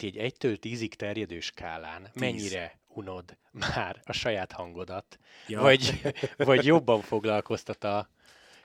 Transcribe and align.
Bánti 0.00 0.18
egy 0.20 0.32
1-től 0.38 0.56
10-ig 0.60 0.92
terjedő 0.92 1.40
skálán 1.40 2.02
Tíz. 2.02 2.20
mennyire 2.20 2.78
unod 2.88 3.36
már 3.50 4.00
a 4.04 4.12
saját 4.12 4.52
hangodat? 4.52 5.18
Ja. 5.46 5.60
Vagy, 5.60 6.00
vagy 6.36 6.64
jobban 6.64 7.00
foglalkoztat 7.00 7.84
a 7.84 8.08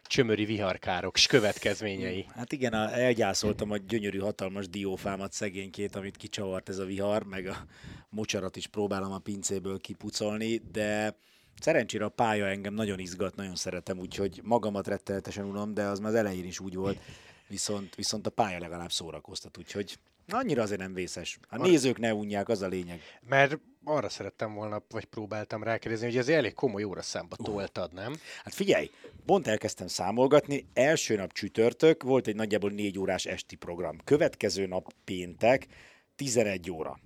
csömöri 0.03 0.45
viharkárok 0.45 1.17
és 1.17 1.25
következményei? 1.27 2.25
Hát 2.35 2.51
igen, 2.51 2.73
elgyászoltam 2.73 3.71
a 3.71 3.77
gyönyörű 3.77 4.19
hatalmas 4.19 4.69
diófámat 4.69 5.31
szegénykét, 5.31 5.95
amit 5.95 6.17
kicsavart 6.17 6.69
ez 6.69 6.77
a 6.77 6.85
vihar, 6.85 7.23
meg 7.23 7.47
a 7.47 7.65
mocsarat 8.09 8.55
is 8.55 8.67
próbálom 8.67 9.11
a 9.11 9.19
pincéből 9.19 9.79
kipucolni, 9.79 10.61
de 10.71 11.17
szerencsére 11.59 12.05
a 12.05 12.09
pálya 12.09 12.47
engem 12.47 12.73
nagyon 12.73 12.99
izgat, 12.99 13.35
nagyon 13.35 13.55
szeretem, 13.55 13.99
úgyhogy 13.99 14.39
magamat 14.43 14.87
rettenetesen 14.87 15.45
unom, 15.45 15.73
de 15.73 15.83
az 15.83 15.99
már 15.99 16.09
az 16.09 16.15
elején 16.15 16.45
is 16.45 16.59
úgy 16.59 16.75
volt, 16.75 16.99
viszont, 17.47 17.95
viszont 17.95 18.27
a 18.27 18.29
pálya 18.29 18.59
legalább 18.59 18.91
szórakoztat, 18.91 19.57
úgyhogy 19.57 19.97
Annyira 20.27 20.61
azért 20.61 20.79
nem 20.79 20.93
vészes. 20.93 21.39
A 21.49 21.57
nézők 21.57 21.97
ne 21.97 22.13
unják, 22.13 22.49
az 22.49 22.61
a 22.61 22.67
lényeg. 22.67 23.01
Mert 23.27 23.59
arra 23.83 24.09
szerettem 24.09 24.53
volna, 24.53 24.83
vagy 24.89 25.05
próbáltam 25.05 25.63
rákérdezni, 25.63 26.05
hogy 26.05 26.17
ez 26.17 26.29
elég 26.29 26.53
komoly 26.53 26.83
óra 26.83 27.01
számba 27.01 27.35
uh. 27.39 27.45
toltad, 27.45 27.93
nem? 27.93 28.15
Hát 28.43 28.53
figyelj, 28.53 28.89
pont 29.25 29.47
elkezdtem 29.47 29.87
számolgatni, 29.87 30.65
első 30.73 31.15
nap 31.15 31.33
csütörtök, 31.33 32.03
volt 32.03 32.27
egy 32.27 32.35
nagyjából 32.35 32.69
négy 32.69 32.99
órás 32.99 33.25
esti 33.25 33.55
program. 33.55 33.97
Következő 34.03 34.65
nap 34.65 34.93
péntek, 35.03 35.67
11 36.15 36.71
óra 36.71 36.99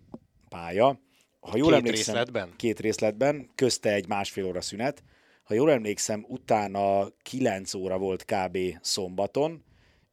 pálya. 0.49 0.99
Ha 1.39 1.57
jól 1.57 1.69
két 1.69 1.77
emlékszem, 1.77 2.15
részletben? 2.15 2.53
Két 2.55 2.79
részletben, 2.79 3.49
közte 3.55 3.93
egy 3.93 4.07
másfél 4.07 4.45
óra 4.45 4.61
szünet. 4.61 5.03
Ha 5.43 5.53
jól 5.53 5.71
emlékszem, 5.71 6.25
utána 6.27 7.07
9 7.21 7.73
óra 7.73 7.97
volt 7.97 8.25
kb. 8.25 8.57
szombaton, 8.81 9.63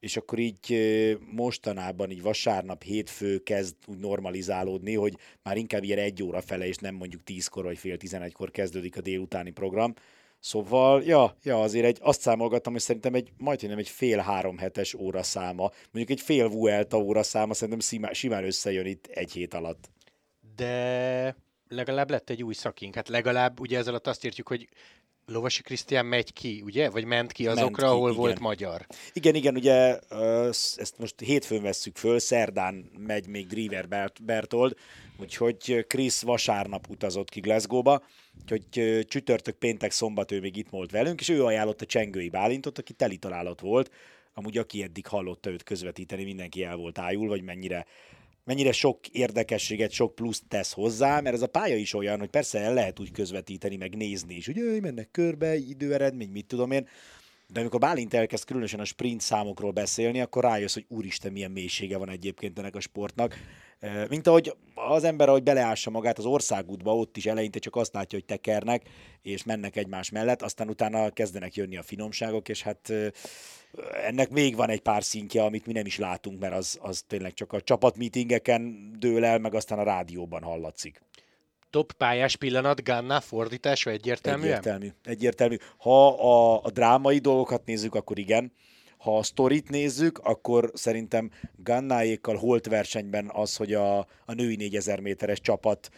és 0.01 0.17
akkor 0.17 0.39
így 0.39 0.77
mostanában, 1.31 2.11
így 2.11 2.23
vasárnap, 2.23 2.83
hétfő 2.83 3.39
kezd 3.39 3.75
úgy 3.87 3.99
normalizálódni, 3.99 4.95
hogy 4.95 5.17
már 5.43 5.57
inkább 5.57 5.83
ilyen 5.83 5.99
egy 5.99 6.23
óra 6.23 6.41
fele, 6.41 6.67
és 6.67 6.77
nem 6.77 6.95
mondjuk 6.95 7.23
tízkor 7.23 7.65
vagy 7.65 7.79
fél 7.79 7.97
tizenegykor 7.97 8.51
kezdődik 8.51 8.97
a 8.97 9.01
délutáni 9.01 9.51
program. 9.51 9.95
Szóval, 10.41 11.03
ja, 11.03 11.37
ja, 11.43 11.61
azért 11.61 11.85
egy, 11.85 11.99
azt 12.01 12.21
számolgattam, 12.21 12.73
hogy 12.73 12.83
szerintem 12.83 13.15
egy, 13.15 13.33
majdnem 13.37 13.79
egy 13.79 13.89
fél 13.89 14.19
három 14.19 14.59
hetes 14.59 14.95
óra 14.95 15.23
száma, 15.23 15.71
mondjuk 15.93 16.19
egy 16.19 16.25
fél 16.25 16.49
Vuelta 16.49 16.99
óra 16.99 17.23
száma 17.23 17.55
szerintem 17.55 17.81
simán, 17.81 18.13
simán 18.13 18.45
összejön 18.45 18.87
itt 18.87 19.07
egy 19.07 19.33
hét 19.33 19.55
alatt. 19.55 19.91
De 20.57 21.37
legalább 21.69 22.11
lett 22.11 22.31
egy 22.31 22.43
új 22.43 22.55
szakink. 22.55 22.95
Hát 22.95 23.09
legalább 23.09 23.61
ugye 23.61 23.79
ezzel 23.79 23.93
alatt 23.93 24.07
azt 24.07 24.25
értjük, 24.25 24.49
hogy 24.49 24.69
Lovasi 25.29 25.63
Krisztián 25.63 26.07
megy 26.07 26.33
ki, 26.33 26.63
ugye? 26.65 26.91
Vagy 26.91 27.05
ment 27.05 27.33
ki 27.33 27.47
azokra, 27.47 27.65
ment 27.65 27.77
ki, 27.77 27.83
ahol 27.83 28.09
igen. 28.09 28.21
volt 28.21 28.39
magyar. 28.39 28.87
Igen, 29.13 29.35
igen, 29.35 29.55
ugye 29.55 29.99
ezt 30.77 30.99
most 30.99 31.21
hétfőn 31.21 31.63
vesszük 31.63 31.97
föl, 31.97 32.19
szerdán 32.19 32.91
megy 32.99 33.27
még 33.27 33.47
Driver 33.47 34.13
Bertold, 34.23 34.77
úgyhogy 35.19 35.87
Krisz 35.87 36.23
vasárnap 36.23 36.89
utazott 36.89 37.29
ki 37.29 37.41
Glasgow-ba, 37.41 38.03
úgyhogy 38.41 39.05
csütörtök, 39.09 39.57
péntek, 39.57 39.91
szombat 39.91 40.33
ő 40.33 40.41
még 40.41 40.57
itt 40.57 40.69
volt 40.69 40.91
velünk, 40.91 41.21
és 41.21 41.29
ő 41.29 41.45
ajánlotta 41.45 41.87
Csengői 41.87 42.29
Bálintot, 42.29 42.79
aki 42.79 42.93
teli 42.93 43.17
találat 43.17 43.61
volt, 43.61 43.91
amúgy 44.35 44.59
aki 44.59 44.83
eddig 44.83 45.07
hallotta 45.07 45.51
őt 45.51 45.63
közvetíteni, 45.63 46.25
mindenki 46.25 46.65
el 46.65 46.77
volt 46.77 46.99
ájul, 46.99 47.29
vagy 47.29 47.43
mennyire 47.43 47.87
mennyire 48.47 48.73
sok 48.73 49.09
érdekességet, 49.09 49.91
sok 49.91 50.15
pluszt 50.15 50.45
tesz 50.49 50.73
hozzá, 50.73 51.21
mert 51.21 51.35
ez 51.35 51.43
a 51.43 51.47
pálya 51.47 51.77
is 51.77 51.95
olyan, 51.95 52.19
hogy 52.19 52.31
persze 52.31 52.59
el 52.59 52.75
lehet 52.75 53.01
úgy 53.01 53.11
közvetíteni, 53.11 53.77
meg 53.77 53.97
nézni 53.97 54.35
is, 54.35 54.47
hogy 54.47 54.57
jöjj, 54.57 54.79
mennek 54.79 55.11
körbe, 55.11 55.57
időeredmény, 55.57 56.31
mit 56.31 56.47
tudom 56.47 56.71
én, 56.71 56.89
de 57.49 57.61
amikor 57.61 57.81
Bálint 57.81 58.15
elkezd 58.15 58.45
különösen 58.45 58.81
a 58.81 58.85
sprint 58.85 59.21
számokról 59.21 59.71
beszélni, 59.71 60.21
akkor 60.21 60.43
rájössz, 60.43 60.75
hogy 60.75 60.85
úristen, 60.89 61.33
milyen 61.33 61.51
mélysége 61.51 61.97
van 61.97 62.11
egyébként 62.11 62.59
ennek 62.59 62.75
a 62.75 62.81
sportnak. 62.81 63.37
Mint 64.09 64.26
ahogy 64.26 64.54
az 64.75 65.04
ember, 65.04 65.28
ahogy 65.28 65.42
beleássa 65.42 65.91
magát 65.91 66.19
az 66.19 66.25
országútba, 66.25 66.97
ott 66.97 67.16
is 67.16 67.26
eleinte 67.26 67.59
csak 67.59 67.76
azt 67.76 67.92
látja, 67.92 68.19
hogy 68.19 68.26
tekernek, 68.26 68.82
és 69.22 69.44
mennek 69.44 69.76
egymás 69.76 70.10
mellett, 70.10 70.42
aztán 70.42 70.69
utána 70.69 71.10
kezdenek 71.10 71.54
jönni 71.54 71.76
a 71.76 71.82
finomságok, 71.82 72.48
és 72.48 72.62
hát 72.62 72.92
ennek 74.06 74.31
még 74.31 74.56
van 74.56 74.70
egy 74.70 74.81
pár 74.81 75.04
szintje, 75.04 75.42
amit 75.42 75.66
mi 75.66 75.72
nem 75.72 75.87
is 75.87 75.98
látunk, 75.98 76.41
mert 76.41 76.54
az, 76.54 76.78
az 76.81 77.04
tényleg 77.06 77.34
csak 77.34 77.53
a 77.53 77.60
csapatmeetingeken 77.60 78.92
dől 78.98 79.25
el, 79.25 79.38
meg 79.38 79.54
aztán 79.54 79.78
a 79.78 79.82
rádióban 79.82 80.43
hallatszik. 80.43 81.03
Top 81.70 81.93
pályás 81.93 82.37
pillanat, 82.37 82.84
Ganna 82.84 83.20
fordítása 83.20 83.91
egyértelmű? 83.91 84.44
Egyértelmű. 84.44 84.88
Egyértelmű. 85.04 85.56
Ha 85.76 86.08
a, 86.08 86.60
a 86.64 86.70
drámai 86.70 87.19
dolgokat 87.19 87.64
nézzük, 87.64 87.94
akkor 87.94 88.19
igen. 88.19 88.53
Ha 88.99 89.19
a 89.19 89.23
sztorit 89.23 89.69
nézzük, 89.69 90.19
akkor 90.19 90.71
szerintem 90.75 91.31
Gannáékkal 91.57 92.37
holt 92.37 92.67
versenyben 92.67 93.31
az, 93.33 93.57
hogy 93.57 93.73
a, 93.75 93.99
a 93.99 94.33
női 94.34 94.57
4000 94.57 95.01
méteres 95.01 95.41
csapat 95.41 95.91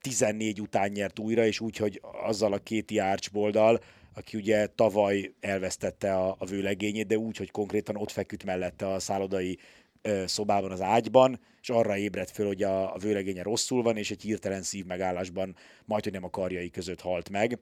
14 0.00 0.60
után 0.60 0.90
nyert 0.90 1.18
újra, 1.18 1.46
és 1.46 1.60
úgy, 1.60 1.76
hogy 1.76 2.00
azzal 2.26 2.52
a 2.52 2.58
kéti 2.58 2.98
Archbolddal, 2.98 3.80
aki 4.14 4.36
ugye 4.36 4.66
tavaly 4.66 5.32
elvesztette 5.40 6.14
a, 6.14 6.36
a 6.38 6.44
vőlegényét, 6.44 7.06
de 7.06 7.16
úgy, 7.16 7.36
hogy 7.36 7.50
konkrétan 7.50 7.96
ott 7.96 8.10
feküdt 8.10 8.44
mellette 8.44 8.92
a 8.92 8.98
szállodai 8.98 9.58
ö, 10.02 10.26
szobában 10.26 10.70
az 10.70 10.80
ágyban, 10.80 11.40
és 11.62 11.68
arra 11.68 11.96
ébredt 11.96 12.30
föl, 12.30 12.46
hogy 12.46 12.62
a, 12.62 12.94
a 12.94 12.98
vőlegénye 12.98 13.42
rosszul 13.42 13.82
van, 13.82 13.96
és 13.96 14.10
egy 14.10 14.22
hirtelen 14.22 14.62
szívmegállásban 14.62 15.56
majd, 15.84 16.02
hogy 16.04 16.12
nem 16.12 16.24
a 16.24 16.30
karjai 16.30 16.70
között 16.70 17.00
halt 17.00 17.30
meg. 17.30 17.58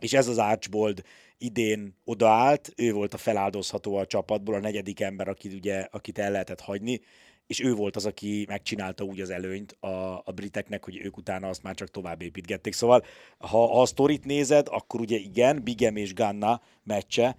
És 0.00 0.12
ez 0.12 0.28
az 0.28 0.38
Archbold 0.38 1.02
idén 1.38 1.96
odaállt, 2.04 2.72
ő 2.76 2.92
volt 2.92 3.14
a 3.14 3.18
feláldozható 3.18 3.96
a 3.96 4.06
csapatból, 4.06 4.54
a 4.54 4.60
negyedik 4.60 5.00
ember, 5.00 5.28
akit, 5.28 5.52
ugye, 5.52 5.88
akit 5.90 6.18
el 6.18 6.30
lehetett 6.30 6.60
hagyni, 6.60 7.00
és 7.46 7.60
ő 7.60 7.74
volt 7.74 7.96
az, 7.96 8.06
aki 8.06 8.44
megcsinálta 8.48 9.04
úgy 9.04 9.20
az 9.20 9.30
előnyt 9.30 9.72
a, 9.72 10.22
a 10.24 10.32
briteknek, 10.34 10.84
hogy 10.84 10.96
ők 10.96 11.16
utána 11.16 11.48
azt 11.48 11.62
már 11.62 11.74
csak 11.74 11.90
tovább 11.90 12.22
építgették. 12.22 12.72
Szóval, 12.72 13.04
ha, 13.38 13.66
ha 13.66 13.80
a 13.80 13.86
sztorit 13.86 14.24
nézed, 14.24 14.66
akkor 14.70 15.00
ugye 15.00 15.16
igen, 15.16 15.62
Bigem 15.62 15.96
és 15.96 16.14
Ganna 16.14 16.60
meccse 16.82 17.36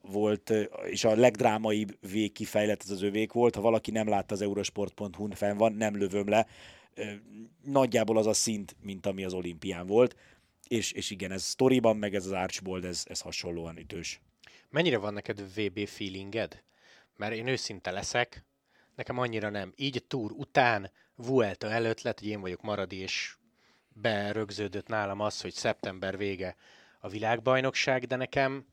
volt, 0.00 0.52
és 0.90 1.04
a 1.04 1.16
legdrámaibb 1.16 1.98
vég 2.10 2.32
kifejlett 2.32 2.82
ez 2.82 2.90
az 2.90 3.02
övék 3.02 3.32
volt. 3.32 3.54
Ha 3.54 3.60
valaki 3.60 3.90
nem 3.90 4.08
látta 4.08 4.34
az 4.34 4.42
eurosport.hu-n 4.42 5.30
fenn 5.30 5.56
van, 5.56 5.72
nem 5.72 5.96
lövöm 5.96 6.28
le. 6.28 6.46
Nagyjából 7.62 8.16
az 8.16 8.26
a 8.26 8.32
szint, 8.32 8.76
mint 8.82 9.06
ami 9.06 9.24
az 9.24 9.32
olimpián 9.32 9.86
volt. 9.86 10.16
És, 10.68 10.92
és 10.92 11.10
igen, 11.10 11.32
ez 11.32 11.42
sztoriban, 11.42 11.96
meg 11.96 12.14
ez 12.14 12.24
az 12.24 12.32
Archbold, 12.32 12.84
ez, 12.84 13.02
ez 13.06 13.20
hasonlóan 13.20 13.78
ütős. 13.78 14.20
Mennyire 14.70 14.98
van 14.98 15.12
neked 15.12 15.40
VB 15.54 15.86
feelinged? 15.86 16.62
Mert 17.16 17.34
én 17.34 17.46
őszinte 17.46 17.90
leszek, 17.90 18.46
Nekem 18.98 19.18
annyira 19.18 19.50
nem. 19.50 19.72
Így 19.76 19.96
a 19.96 20.06
túr 20.08 20.32
után, 20.32 20.90
Vuelta 21.14 21.70
előtt 21.70 22.02
lett, 22.02 22.18
hogy 22.18 22.28
én 22.28 22.40
vagyok 22.40 22.62
maradi, 22.62 22.96
és 22.96 23.36
berögződött 23.88 24.86
nálam 24.86 25.20
az, 25.20 25.40
hogy 25.40 25.52
szeptember 25.52 26.16
vége 26.16 26.56
a 27.00 27.08
világbajnokság, 27.08 28.04
de 28.04 28.16
nekem 28.16 28.66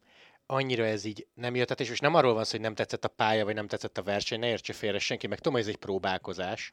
annyira 0.45 0.85
ez 0.85 1.06
így 1.06 1.27
nem 1.33 1.56
jött, 1.56 1.79
és 1.79 2.00
nem 2.00 2.16
arról 2.16 2.33
van 2.33 2.44
szó, 2.44 2.51
hogy 2.51 2.59
nem 2.59 2.75
tetszett 2.75 3.06
a 3.06 3.07
pálya, 3.07 3.45
vagy 3.45 3.56
nem 3.56 3.67
tetszett 3.67 3.97
a 3.97 4.03
verseny, 4.03 4.39
ne 4.39 4.47
értse 4.47 4.73
félre 4.73 5.00
senki, 5.00 5.27
meg 5.27 5.38
tudom, 5.38 5.53
hogy 5.53 5.62
ez 5.62 5.67
egy 5.67 5.75
próbálkozás, 5.75 6.72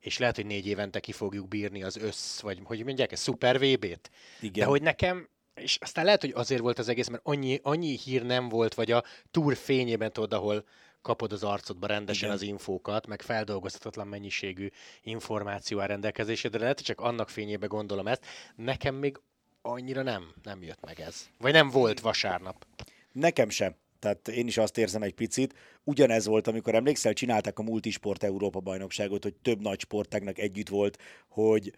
és 0.00 0.18
lehet, 0.18 0.36
hogy 0.36 0.46
négy 0.46 0.66
évente 0.66 1.00
ki 1.00 1.12
fogjuk 1.12 1.48
bírni 1.48 1.82
az 1.82 1.96
össz, 1.96 2.40
vagy 2.40 2.60
hogy 2.64 2.84
mondják, 2.84 3.12
ez 3.12 3.20
szuper 3.20 3.58
VB-t. 3.58 4.10
Igen. 4.40 4.52
De 4.52 4.64
hogy 4.64 4.82
nekem, 4.82 5.28
és 5.54 5.78
aztán 5.80 6.04
lehet, 6.04 6.20
hogy 6.20 6.32
azért 6.34 6.60
volt 6.60 6.78
az 6.78 6.88
egész, 6.88 7.08
mert 7.08 7.22
annyi, 7.24 7.60
annyi 7.62 7.96
hír 7.96 8.22
nem 8.22 8.48
volt, 8.48 8.74
vagy 8.74 8.90
a 8.90 9.04
túr 9.30 9.56
fényében 9.56 10.12
tudod, 10.12 10.32
ahol 10.32 10.64
kapod 11.02 11.32
az 11.32 11.42
arcodba 11.42 11.86
rendesen 11.86 12.28
Igen. 12.28 12.40
az 12.40 12.42
infókat, 12.42 13.06
meg 13.06 13.22
feldolgozhatatlan 13.22 14.06
mennyiségű 14.06 14.68
információ 15.02 15.80
áll 15.80 15.86
rendelkezésre, 15.86 16.48
de 16.48 16.58
lehet, 16.58 16.76
hogy 16.76 16.84
csak 16.84 17.00
annak 17.00 17.28
fényébe 17.28 17.66
gondolom 17.66 18.06
ezt. 18.06 18.26
Nekem 18.56 18.94
még 18.94 19.20
annyira 19.62 20.02
nem, 20.02 20.32
nem 20.42 20.62
jött 20.62 20.84
meg 20.84 21.00
ez. 21.00 21.28
Vagy 21.38 21.52
nem 21.52 21.70
volt 21.70 22.00
vasárnap. 22.00 22.66
Nekem 23.12 23.48
sem. 23.48 23.74
Tehát 24.06 24.28
én 24.28 24.46
is 24.46 24.58
azt 24.58 24.78
érzem 24.78 25.02
egy 25.02 25.14
picit. 25.14 25.54
Ugyanez 25.84 26.26
volt, 26.26 26.46
amikor 26.46 26.74
emlékszel, 26.74 27.12
csinálták 27.12 27.58
a 27.58 27.62
Multisport 27.62 28.22
Európa 28.22 28.60
bajnokságot, 28.60 29.22
hogy 29.22 29.34
több 29.34 29.60
nagy 29.60 29.80
sportágnak 29.80 30.38
együtt 30.38 30.68
volt, 30.68 30.98
hogy 31.28 31.72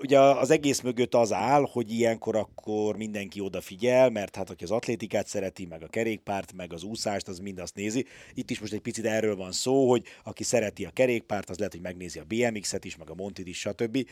ugye 0.00 0.20
az 0.20 0.50
egész 0.50 0.80
mögött 0.80 1.14
az 1.14 1.32
áll, 1.32 1.66
hogy 1.72 1.90
ilyenkor 1.92 2.36
akkor 2.36 2.96
mindenki 2.96 3.40
odafigyel, 3.40 4.10
mert 4.10 4.36
hát 4.36 4.50
aki 4.50 4.64
az 4.64 4.70
atlétikát 4.70 5.26
szereti, 5.26 5.66
meg 5.66 5.82
a 5.82 5.88
kerékpárt, 5.88 6.52
meg 6.52 6.72
az 6.72 6.82
úszást, 6.82 7.28
az 7.28 7.38
mind 7.38 7.58
azt 7.58 7.74
nézi. 7.74 8.06
Itt 8.34 8.50
is 8.50 8.60
most 8.60 8.72
egy 8.72 8.80
picit 8.80 9.04
erről 9.04 9.36
van 9.36 9.52
szó, 9.52 9.90
hogy 9.90 10.04
aki 10.24 10.44
szereti 10.44 10.84
a 10.84 10.90
kerékpárt, 10.90 11.50
az 11.50 11.56
lehet, 11.56 11.72
hogy 11.72 11.82
megnézi 11.82 12.18
a 12.18 12.24
BMX-et 12.24 12.84
is, 12.84 12.96
meg 12.96 13.10
a 13.10 13.14
Montit 13.14 13.46
is, 13.46 13.58
stb. 13.58 14.08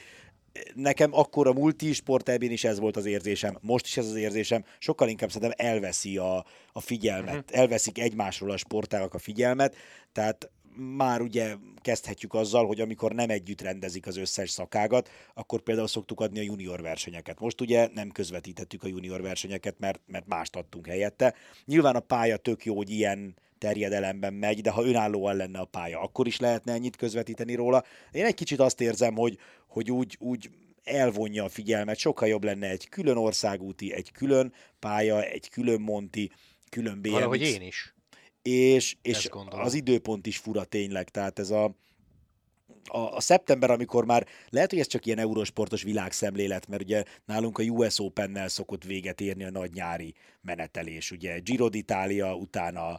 Nekem 0.75 1.15
akkor 1.15 1.47
a 1.47 1.53
multisport 1.53 2.43
is 2.43 2.65
ez 2.65 2.79
volt 2.79 2.97
az 2.97 3.07
érzésem, 3.07 3.59
most 3.61 3.87
is 3.87 3.97
ez 3.97 4.07
az 4.07 4.15
érzésem, 4.15 4.65
sokkal 4.79 5.09
inkább 5.09 5.31
szerintem 5.31 5.67
elveszi 5.67 6.17
a, 6.17 6.45
a 6.73 6.81
figyelmet, 6.81 7.35
uh-huh. 7.35 7.59
elveszik 7.59 7.99
egymásról 7.99 8.51
a 8.51 8.57
sportágak 8.57 9.15
a 9.15 9.19
figyelmet, 9.19 9.77
tehát 10.13 10.51
már 10.77 11.21
ugye 11.21 11.55
kezdhetjük 11.81 12.35
azzal, 12.35 12.67
hogy 12.67 12.81
amikor 12.81 13.13
nem 13.13 13.31
együtt 13.31 13.61
rendezik 13.61 14.07
az 14.07 14.17
összes 14.17 14.51
szakágat, 14.51 15.11
akkor 15.35 15.61
például 15.61 15.87
szoktuk 15.87 16.21
adni 16.21 16.39
a 16.39 16.43
junior 16.43 16.81
versenyeket. 16.81 17.41
Most 17.41 17.61
ugye 17.61 17.89
nem 17.95 18.11
közvetítettük 18.11 18.83
a 18.83 18.89
junior 18.89 19.23
versenyeket, 19.23 19.79
mert, 19.79 20.01
mert 20.07 20.27
mást 20.27 20.57
adtunk 20.57 20.87
helyette. 20.87 21.35
Nyilván 21.65 21.97
a 21.97 22.01
pálya 22.01 22.37
tök 22.37 22.65
jó, 22.65 22.77
hogy 22.77 22.91
ilyen 22.91 23.37
terjedelemben 23.59 24.35
megy, 24.35 24.61
de 24.61 24.71
ha 24.71 24.85
önállóan 24.85 25.37
lenne 25.37 25.59
a 25.59 25.65
pálya, 25.65 26.01
akkor 26.01 26.27
is 26.27 26.39
lehetne 26.39 26.73
ennyit 26.73 26.97
közvetíteni 26.97 27.55
róla. 27.55 27.85
Én 28.13 28.25
egy 28.25 28.35
kicsit 28.35 28.61
azt 28.61 28.81
érzem, 28.81 29.15
hogy, 29.15 29.39
hogy 29.67 29.91
úgy, 29.91 30.17
úgy 30.21 30.51
elvonja 30.85 31.45
a 31.45 31.49
figyelmet, 31.49 31.99
sokkal 31.99 32.29
jobb 32.29 32.45
lenne 32.45 32.69
egy 32.69 32.89
külön 32.89 33.17
országúti, 33.17 33.93
egy 33.93 34.13
külön 34.13 34.53
pálya, 34.79 35.23
egy 35.23 35.49
külön 35.49 35.81
Monti, 35.81 36.31
külön 36.71 37.01
BMX. 37.01 37.13
Valahogy 37.13 37.43
én 37.43 37.63
is. 37.63 37.95
És, 38.43 38.97
és 39.03 39.29
az 39.51 39.75
időpont 39.75 40.27
is 40.27 40.39
fura 40.39 40.65
tényleg, 40.65 41.09
tehát 41.09 41.39
ez 41.39 41.51
a, 41.51 41.65
a, 42.85 42.99
a 42.99 43.21
szeptember, 43.21 43.71
amikor 43.71 44.05
már 44.05 44.27
lehet, 44.49 44.71
hogy 44.71 44.79
ez 44.79 44.87
csak 44.87 45.07
ilyen 45.07 45.19
eurósportos 45.19 45.83
világszemlélet, 45.83 46.69
mert 46.69 46.83
ugye 46.83 47.05
nálunk 47.25 47.59
a 47.59 47.63
US 47.63 47.99
Open-nel 47.99 48.49
szokott 48.49 48.85
véget 48.85 49.21
érni 49.21 49.45
a 49.45 49.51
nagy 49.51 49.73
nyári 49.73 50.15
menetelés, 50.41 51.11
ugye 51.11 51.39
Giro 51.39 51.69
d'Italia, 51.71 52.39
utána 52.41 52.99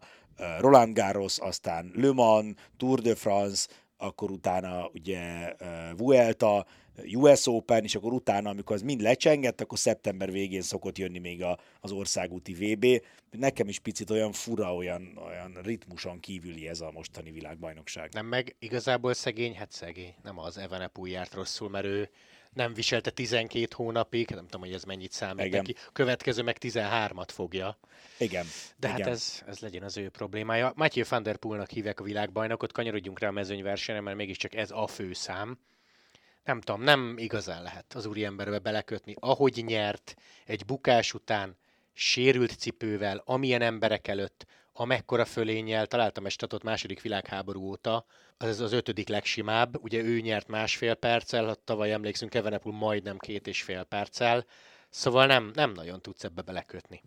Roland 0.60 0.94
Garros, 0.94 1.40
aztán 1.40 1.92
Le 1.96 2.12
Mans, 2.12 2.54
Tour 2.78 3.00
de 3.00 3.16
France, 3.16 3.68
akkor 3.98 4.32
utána 4.32 4.90
ugye 4.94 5.54
Vuelta, 5.98 6.66
US 7.14 7.48
Open, 7.48 7.84
és 7.84 7.96
akkor 7.96 8.14
utána, 8.14 8.50
amikor 8.50 8.76
az 8.76 8.82
mind 8.82 9.02
lecsengett, 9.02 9.62
akkor 9.62 9.78
szeptember 9.78 10.32
végén 10.32 10.62
szokott 10.62 10.98
jönni 10.98 11.20
még 11.20 11.44
a, 11.44 11.60
az 11.80 11.92
országúti 11.92 12.54
VB. 12.54 12.86
Nekem 13.32 13.68
is 13.68 13.80
picit 13.80 14.10
olyan 14.10 14.32
fura, 14.32 14.76
olyan, 14.76 15.20
olyan 15.26 15.60
ritmuson 15.64 16.20
kívüli 16.20 16.68
ez 16.68 16.82
a 16.82 16.92
mostani 16.92 17.32
világbajnokság. 17.32 18.14
Nem 18.14 18.26
meg 18.26 18.56
igazából 18.60 19.14
szegény, 19.14 19.56
hát 19.56 19.72
szegény. 19.72 20.16
Nem 20.24 20.40
az 20.40 20.58
Evenepul 20.58 21.10
járt 21.10 21.34
rosszul, 21.34 21.70
mert 21.70 21.86
ő 21.86 22.10
nem 22.54 22.74
viselte 22.74 23.12
12 23.12 23.68
hónapig, 23.76 24.30
nem 24.30 24.44
tudom, 24.44 24.62
hogy 24.62 24.74
ez 24.74 24.84
mennyit 24.84 25.12
számít 25.12 25.46
Igen. 25.46 25.58
neki. 25.58 25.76
Következő 25.94 26.44
meg 26.44 26.58
13-at 26.60 27.28
fogja. 27.28 27.78
Igen. 28.18 28.46
De 28.78 28.88
hát 28.88 28.98
Igen. 28.98 29.10
hát 29.10 29.18
ez, 29.18 29.44
ez 29.48 29.60
legyen 29.60 29.84
az 29.84 29.98
ő 29.98 30.10
problémája. 30.10 30.74
Matthew 30.76 31.04
van 31.10 31.24
der 31.24 31.38
Poelnak 31.38 31.70
hívják 31.70 32.00
a 32.00 32.04
világbajnokot, 32.04 32.72
kanyarodjunk 32.72 33.20
rá 33.20 33.28
a 33.28 33.32
mezőnyversenyre, 33.32 34.02
mert 34.02 34.18
mégiscsak 34.18 34.56
ez 34.56 34.72
a 34.72 34.88
fő 34.88 35.14
szám 35.14 35.58
nem 36.44 36.62
tudom, 36.62 36.82
nem 36.82 37.16
igazán 37.18 37.64
lehet 37.64 37.94
az 37.94 38.06
úriemberbe 38.06 38.60
belekötni. 38.60 39.16
Ahogy 39.20 39.64
nyert 39.66 40.16
egy 40.46 40.66
bukás 40.66 41.14
után, 41.14 41.58
sérült 41.94 42.52
cipővel, 42.52 43.22
amilyen 43.26 43.62
emberek 43.62 44.08
előtt, 44.08 44.46
amekkora 44.74 45.26
fölényel, 45.26 45.88
találtam 45.88 46.26
egy 46.26 46.32
statot 46.32 46.64
második 46.64 47.02
világháború 47.02 47.62
óta, 47.62 48.06
az 48.38 48.60
az 48.60 48.72
ötödik 48.72 49.08
legsimább, 49.08 49.84
ugye 49.84 50.02
ő 50.02 50.20
nyert 50.20 50.48
másfél 50.48 50.94
perccel, 50.94 51.46
hát 51.46 51.60
tavaly 51.60 51.92
emlékszünk, 51.92 52.36
Evenepul 52.36 52.74
majdnem 52.74 53.18
két 53.18 53.48
és 53.48 53.62
fél 53.62 53.84
perccel, 53.84 54.46
szóval 54.90 55.26
nem, 55.26 55.52
nem 55.54 55.72
nagyon 55.72 56.02
tudsz 56.02 56.24
ebbe 56.24 56.42
belekötni. 56.42 57.02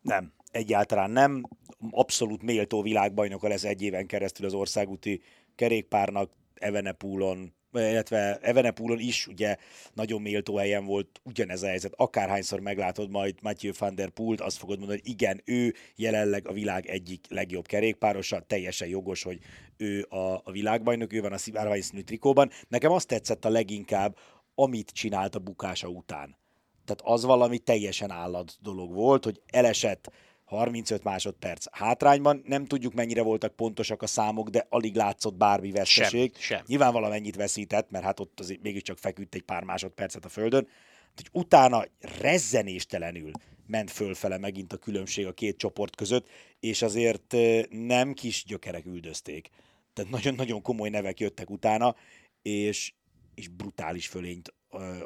Nem, 0.00 0.32
egyáltalán 0.50 1.10
nem. 1.10 1.42
Abszolút 1.90 2.42
méltó 2.42 2.82
világbajnoka 2.82 3.48
lesz 3.48 3.64
egy 3.64 3.82
éven 3.82 4.06
keresztül 4.06 4.46
az 4.46 4.54
országúti 4.54 5.22
kerékpárnak, 5.54 6.30
Evenepulon, 6.54 7.54
illetve 7.74 8.38
Evenepulon 8.42 8.98
is 8.98 9.26
ugye 9.26 9.56
nagyon 9.92 10.22
méltó 10.22 10.56
helyen 10.56 10.84
volt 10.84 11.20
ugyanez 11.22 11.62
a 11.62 11.66
helyzet. 11.66 11.92
Akárhányszor 11.96 12.60
meglátod 12.60 13.10
majd 13.10 13.34
Matthew 13.42 13.72
van 13.78 13.94
der 13.94 14.08
Poelt, 14.08 14.40
azt 14.40 14.56
fogod 14.56 14.78
mondani, 14.78 15.00
hogy 15.02 15.10
igen, 15.10 15.42
ő 15.44 15.74
jelenleg 15.96 16.48
a 16.48 16.52
világ 16.52 16.86
egyik 16.86 17.26
legjobb 17.28 17.66
kerékpárosa, 17.66 18.40
teljesen 18.40 18.88
jogos, 18.88 19.22
hogy 19.22 19.38
ő 19.76 20.06
a, 20.08 20.40
a 20.44 20.50
világbajnok, 20.50 21.12
ő 21.12 21.20
van 21.20 21.32
a 21.32 21.38
szivárványszínű 21.38 22.02
trikóban. 22.02 22.50
Nekem 22.68 22.92
azt 22.92 23.08
tetszett 23.08 23.44
a 23.44 23.48
leginkább, 23.48 24.16
amit 24.54 24.90
csinált 24.90 25.34
a 25.34 25.38
bukása 25.38 25.88
után. 25.88 26.36
Tehát 26.84 27.14
az 27.14 27.24
valami 27.24 27.58
teljesen 27.58 28.10
állat 28.10 28.56
dolog 28.62 28.92
volt, 28.92 29.24
hogy 29.24 29.40
elesett 29.46 30.10
35 30.44 31.02
másodperc 31.02 31.66
hátrányban. 31.70 32.42
Nem 32.46 32.64
tudjuk, 32.64 32.94
mennyire 32.94 33.22
voltak 33.22 33.56
pontosak 33.56 34.02
a 34.02 34.06
számok, 34.06 34.48
de 34.48 34.66
alig 34.68 34.94
látszott 34.94 35.34
bármi 35.34 35.70
veszteség. 35.70 36.32
Sem, 36.34 36.56
sem. 36.56 36.64
Nyilván 36.66 36.92
valamennyit 36.92 37.36
veszített, 37.36 37.90
mert 37.90 38.04
hát 38.04 38.20
ott 38.20 38.40
azért 38.40 38.62
mégiscsak 38.62 38.98
feküdt 38.98 39.34
egy 39.34 39.42
pár 39.42 39.62
másodpercet 39.62 40.24
a 40.24 40.28
földön. 40.28 40.68
Hogy 41.14 41.28
utána 41.32 41.84
rezzenéstelenül 42.20 43.30
ment 43.66 43.90
fölfele 43.90 44.38
megint 44.38 44.72
a 44.72 44.76
különbség 44.76 45.26
a 45.26 45.32
két 45.32 45.56
csoport 45.56 45.96
között, 45.96 46.28
és 46.60 46.82
azért 46.82 47.36
nem 47.70 48.12
kis 48.12 48.44
gyökerek 48.44 48.86
üldözték. 48.86 49.50
Tehát 49.92 50.10
nagyon-nagyon 50.10 50.62
komoly 50.62 50.88
nevek 50.88 51.20
jöttek 51.20 51.50
utána, 51.50 51.94
és, 52.42 52.92
és 53.34 53.48
brutális 53.48 54.06
fölényt 54.06 54.54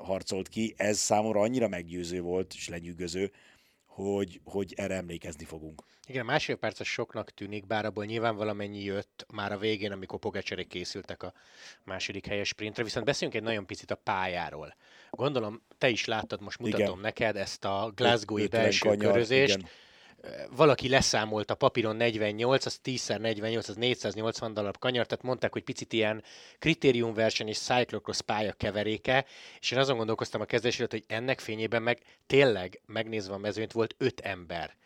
harcolt 0.02 0.48
ki. 0.48 0.74
Ez 0.76 0.98
számomra 0.98 1.40
annyira 1.40 1.68
meggyőző 1.68 2.20
volt, 2.20 2.54
és 2.54 2.68
lenyűgöző, 2.68 3.32
hogy, 3.98 4.40
hogy 4.44 4.72
erre 4.76 4.94
emlékezni 4.94 5.44
fogunk. 5.44 5.82
Igen, 6.06 6.24
másfél 6.24 6.56
perces 6.56 6.88
soknak 6.88 7.30
tűnik, 7.30 7.66
bár 7.66 7.84
abból 7.84 8.04
nyilván 8.04 8.36
valamennyi 8.36 8.82
jött 8.82 9.26
már 9.32 9.52
a 9.52 9.58
végén, 9.58 9.92
amikor 9.92 10.18
Pogacserék 10.18 10.68
készültek 10.68 11.22
a 11.22 11.32
második 11.84 12.26
helyes 12.26 12.48
sprintre, 12.48 12.82
viszont 12.82 13.06
beszéljünk 13.06 13.40
egy 13.40 13.46
nagyon 13.46 13.66
picit 13.66 13.90
a 13.90 13.94
pályáról. 13.94 14.74
Gondolom, 15.10 15.62
te 15.78 15.88
is 15.88 16.04
láttad, 16.04 16.40
most 16.40 16.58
mutatom 16.58 16.86
igen. 16.86 16.98
neked 16.98 17.36
ezt 17.36 17.64
a 17.64 17.92
Glasgow-i 17.94 18.46
belső 18.46 18.88
kanyar, 18.88 19.12
körözést. 19.12 19.56
Igen 19.56 19.68
valaki 20.50 20.88
leszámolt 20.88 21.50
a 21.50 21.54
papíron 21.54 21.96
48, 21.96 22.66
az 22.66 22.80
10x48, 22.84 23.68
az 23.68 23.74
480 23.74 24.54
darab 24.54 24.78
kanyar, 24.78 25.06
tehát 25.06 25.24
mondták, 25.24 25.52
hogy 25.52 25.62
picit 25.62 25.92
ilyen 25.92 26.22
kritériumverseny 26.58 27.48
és 27.48 27.58
cyclocross 27.58 28.20
pálya 28.20 28.52
keveréke, 28.52 29.24
és 29.60 29.70
én 29.70 29.78
azon 29.78 29.96
gondolkoztam 29.96 30.40
a 30.40 30.44
kezdés 30.44 30.76
hogy 30.76 31.04
ennek 31.06 31.40
fényében 31.40 31.82
meg 31.82 31.98
tényleg 32.26 32.80
megnézve 32.86 33.34
a 33.34 33.38
mezőnyt 33.38 33.72
volt 33.72 33.94
öt 33.98 34.20
ember 34.20 34.76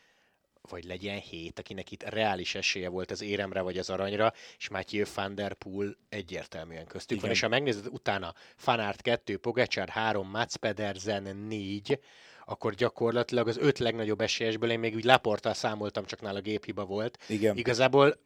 vagy 0.69 0.85
legyen 0.85 1.19
hét, 1.19 1.59
akinek 1.59 1.91
itt 1.91 2.03
reális 2.03 2.55
esélye 2.55 2.89
volt 2.89 3.11
az 3.11 3.23
éremre 3.23 3.61
vagy 3.61 3.79
az 3.79 3.91
aranyra, 3.91 4.33
és 4.59 4.69
Matthew 4.69 5.05
van 5.15 5.35
der 5.35 5.55
Poel 5.55 5.97
egyértelműen 6.09 6.87
köztük 6.87 7.17
Igen. 7.17 7.23
van. 7.23 7.31
És 7.31 7.41
ha 7.41 7.49
megnézed 7.49 7.87
utána 7.87 8.35
Fanart 8.57 9.03
2, 9.03 9.37
Pogacar 9.37 9.89
3, 9.89 10.29
Mats 10.29 10.57
Pedersen 10.57 11.37
4, 11.37 11.99
akkor 12.47 12.75
gyakorlatilag 12.75 13.49
az 13.49 13.57
öt 13.57 13.79
legnagyobb 13.79 14.21
esélyesből 14.21 14.71
én 14.71 14.79
még 14.79 14.95
úgy 14.95 15.05
Laportal 15.05 15.55
számoltam, 15.55 16.05
csak 16.05 16.21
nála 16.21 16.41
géphiba 16.41 16.85
volt. 16.85 17.19
Igen. 17.29 17.57
Igazából 17.57 18.17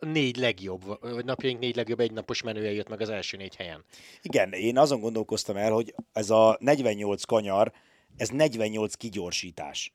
négy 0.00 0.36
legjobb, 0.36 0.82
vagy 1.00 1.24
napjaink 1.24 1.60
négy 1.60 1.76
legjobb 1.76 2.00
egynapos 2.00 2.42
menője 2.42 2.72
jött 2.72 2.88
meg 2.88 3.00
az 3.00 3.08
első 3.08 3.36
négy 3.36 3.56
helyen. 3.56 3.84
Igen, 4.22 4.52
én 4.52 4.78
azon 4.78 5.00
gondolkoztam 5.00 5.56
el, 5.56 5.72
hogy 5.72 5.94
ez 6.12 6.30
a 6.30 6.56
48 6.60 7.24
kanyar, 7.24 7.72
ez 8.16 8.28
48 8.28 8.94
kigyorsítás. 8.94 9.92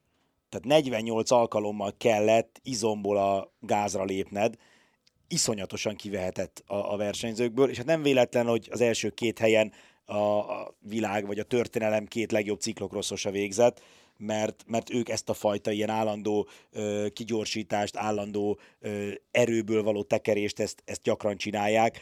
Tehát 0.49 0.65
48 0.65 1.31
alkalommal 1.31 1.93
kellett 1.97 2.59
izomból 2.63 3.17
a 3.17 3.53
gázra 3.59 4.03
lépned, 4.03 4.55
iszonyatosan 5.27 5.95
kivehetett 5.95 6.63
a, 6.65 6.93
a 6.93 6.97
versenyzőkből, 6.97 7.69
és 7.69 7.77
hát 7.77 7.85
nem 7.85 8.01
véletlen, 8.01 8.45
hogy 8.45 8.67
az 8.71 8.81
első 8.81 9.09
két 9.09 9.39
helyen 9.39 9.71
a 10.09 10.73
világ 10.79 11.25
vagy 11.25 11.39
a 11.39 11.43
történelem 11.43 12.05
két 12.05 12.31
legjobb 12.31 12.59
ciklokrosszosa 12.59 13.31
végzett, 13.31 13.81
mert, 14.17 14.63
mert 14.67 14.93
ők 14.93 15.09
ezt 15.09 15.29
a 15.29 15.33
fajta 15.33 15.71
ilyen 15.71 15.89
állandó 15.89 16.47
ö, 16.71 17.07
kigyorsítást, 17.13 17.97
állandó 17.97 18.59
ö, 18.79 19.09
erőből 19.31 19.83
való 19.83 20.03
tekerést, 20.03 20.59
ezt, 20.59 20.81
ezt 20.85 21.01
gyakran 21.01 21.37
csinálják. 21.37 21.99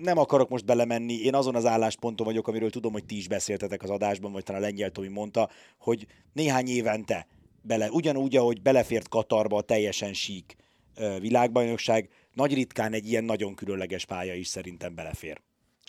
Nem 0.00 0.18
akarok 0.18 0.48
most 0.48 0.64
belemenni, 0.64 1.14
én 1.14 1.34
azon 1.34 1.54
az 1.54 1.66
állásponton 1.66 2.26
vagyok, 2.26 2.48
amiről 2.48 2.70
tudom, 2.70 2.92
hogy 2.92 3.04
ti 3.04 3.16
is 3.16 3.28
beszéltetek 3.28 3.82
az 3.82 3.90
adásban, 3.90 4.32
vagy 4.32 4.42
talán 4.42 4.60
Lengyel 4.60 4.90
Tomi 4.90 5.08
mondta, 5.08 5.50
hogy 5.78 6.06
néhány 6.32 6.68
évente 6.68 7.26
bele, 7.62 7.90
ugyanúgy, 7.90 8.36
ahogy 8.36 8.62
belefért 8.62 9.08
Katarba 9.08 9.56
a 9.56 9.62
teljesen 9.62 10.12
sík 10.12 10.56
világbajnokság, 11.18 12.08
nagy 12.34 12.54
ritkán 12.54 12.92
egy 12.92 13.08
ilyen 13.08 13.24
nagyon 13.24 13.54
különleges 13.54 14.04
pálya 14.04 14.34
is 14.34 14.46
szerintem 14.46 14.94
belefér. 14.94 15.40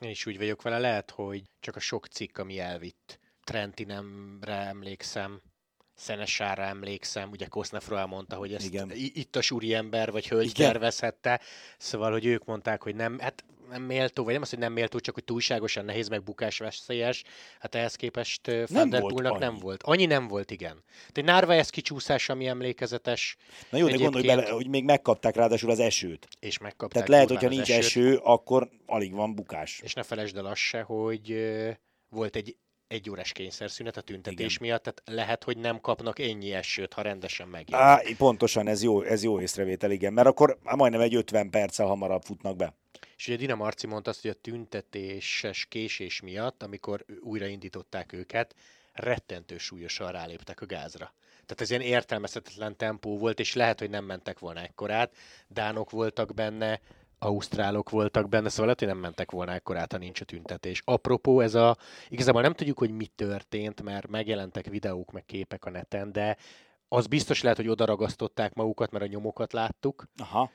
Én 0.03 0.09
is 0.09 0.25
úgy 0.25 0.37
vagyok 0.37 0.61
vele, 0.61 0.79
lehet, 0.79 1.11
hogy 1.11 1.41
csak 1.59 1.75
a 1.75 1.79
sok 1.79 2.07
cikk, 2.07 2.37
ami 2.37 2.59
elvitt. 2.59 3.19
Trentinemre 3.43 4.55
emlékszem, 4.55 5.41
Szenesára 5.95 6.63
emlékszem, 6.63 7.29
ugye 7.29 7.45
Kosznefro 7.45 7.95
elmondta, 7.95 8.35
hogy 8.35 8.53
ezt 8.53 8.65
Igen. 8.65 8.91
itt 8.93 9.35
a 9.35 9.41
súri 9.41 9.73
ember 9.73 10.11
vagy 10.11 10.27
hölgy 10.27 10.49
Igen. 10.49 10.71
tervezhette, 10.71 11.41
szóval, 11.77 12.11
hogy 12.11 12.25
ők 12.25 12.45
mondták, 12.45 12.83
hogy 12.83 12.95
nem, 12.95 13.19
hát 13.19 13.43
nem 13.73 13.81
méltó, 13.81 14.23
vagy 14.23 14.33
nem 14.33 14.41
az, 14.41 14.49
hogy 14.49 14.59
nem 14.59 14.73
méltó, 14.73 14.99
csak 14.99 15.13
hogy 15.13 15.23
túlságosan 15.23 15.85
nehéz, 15.85 16.07
meg 16.07 16.23
bukás 16.23 16.57
veszélyes. 16.57 17.23
Hát 17.59 17.75
ehhez 17.75 17.95
képest 17.95 18.51
Van 18.67 18.89
der 18.89 19.01
Poolnak 19.01 19.39
nem 19.39 19.57
volt. 19.57 19.83
Annyi 19.83 20.05
nem 20.05 20.27
volt, 20.27 20.51
igen. 20.51 20.83
Egy 21.11 21.23
Narvaez 21.23 21.69
kicsúszás, 21.69 22.29
ami 22.29 22.47
emlékezetes. 22.47 23.37
Na 23.69 23.77
jó, 23.77 23.87
de 23.87 23.97
gondolj 23.97 24.25
bele, 24.25 24.49
hogy 24.49 24.67
még 24.67 24.83
megkapták 24.83 25.35
ráadásul 25.35 25.69
az 25.69 25.79
esőt. 25.79 26.27
És 26.39 26.57
megkapták. 26.57 26.91
Tehát 26.91 27.07
lehet, 27.07 27.29
hogyha 27.29 27.49
nincs 27.49 27.69
esőt. 27.71 27.83
eső, 27.83 28.15
akkor 28.15 28.69
alig 28.85 29.13
van 29.13 29.35
bukás. 29.35 29.79
És 29.83 29.93
ne 29.93 30.03
felejtsd 30.03 30.37
el 30.37 30.45
azt 30.45 30.61
se, 30.61 30.81
hogy 30.81 31.35
volt 32.09 32.35
egy 32.35 32.55
egy 32.87 33.09
órás 33.09 33.31
kényszerszünet 33.31 33.97
a 33.97 34.01
tüntetés 34.01 34.55
Igen. 34.55 34.67
miatt, 34.67 34.83
tehát 34.83 35.01
lehet, 35.05 35.43
hogy 35.43 35.57
nem 35.57 35.81
kapnak 35.81 36.19
ennyi 36.19 36.53
esőt, 36.53 36.93
ha 36.93 37.01
rendesen 37.01 37.47
megjelenik. 37.47 38.09
Á, 38.11 38.15
pontosan, 38.17 38.67
ez 38.67 38.83
jó, 38.83 39.01
ez 39.01 39.23
jó 39.23 39.41
észrevétel, 39.41 39.91
igen, 39.91 40.13
mert 40.13 40.27
akkor 40.27 40.57
majdnem 40.75 41.01
egy 41.01 41.15
50 41.15 41.49
perccel 41.49 41.85
hamarabb 41.85 42.21
futnak 42.21 42.55
be. 42.55 42.73
És 43.23 43.29
ugye 43.29 43.37
Dina 43.37 43.55
Marci 43.55 43.87
mondta 43.87 44.09
azt, 44.09 44.21
hogy 44.21 44.31
a 44.31 44.41
tüntetéses 44.41 45.65
késés 45.65 46.21
miatt, 46.21 46.63
amikor 46.63 47.05
újraindították 47.21 48.13
őket, 48.13 48.55
rettentő 48.93 49.57
súlyosan 49.57 50.11
ráléptek 50.11 50.61
a 50.61 50.65
gázra. 50.65 51.13
Tehát 51.31 51.61
ez 51.61 51.69
ilyen 51.69 51.81
értelmezhetetlen 51.81 52.77
tempó 52.77 53.17
volt, 53.17 53.39
és 53.39 53.53
lehet, 53.53 53.79
hogy 53.79 53.89
nem 53.89 54.05
mentek 54.05 54.39
volna 54.39 54.59
ekkorát. 54.59 55.15
Dánok 55.47 55.89
voltak 55.89 56.33
benne, 56.33 56.79
ausztrálok 57.19 57.89
voltak 57.89 58.29
benne, 58.29 58.49
szóval 58.49 58.65
lehet, 58.65 58.79
hogy 58.79 58.87
nem 58.87 58.97
mentek 58.97 59.31
volna 59.31 59.51
ekkorát, 59.51 59.91
ha 59.91 59.97
nincs 59.97 60.21
a 60.21 60.25
tüntetés. 60.25 60.81
Apropó, 60.85 61.39
ez 61.39 61.55
a, 61.55 61.77
igazából 62.09 62.41
nem 62.41 62.53
tudjuk, 62.53 62.77
hogy 62.77 62.91
mi 62.91 63.05
történt, 63.05 63.81
mert 63.81 64.07
megjelentek 64.07 64.65
videók, 64.65 65.11
meg 65.11 65.25
képek 65.25 65.65
a 65.65 65.69
neten, 65.69 66.11
de 66.11 66.37
az 66.87 67.07
biztos 67.07 67.41
lehet, 67.41 67.57
hogy 67.57 67.67
odaragasztották 67.69 68.53
magukat, 68.53 68.91
mert 68.91 69.03
a 69.03 69.07
nyomokat 69.07 69.53
láttuk. 69.53 70.07
Aha. 70.17 70.51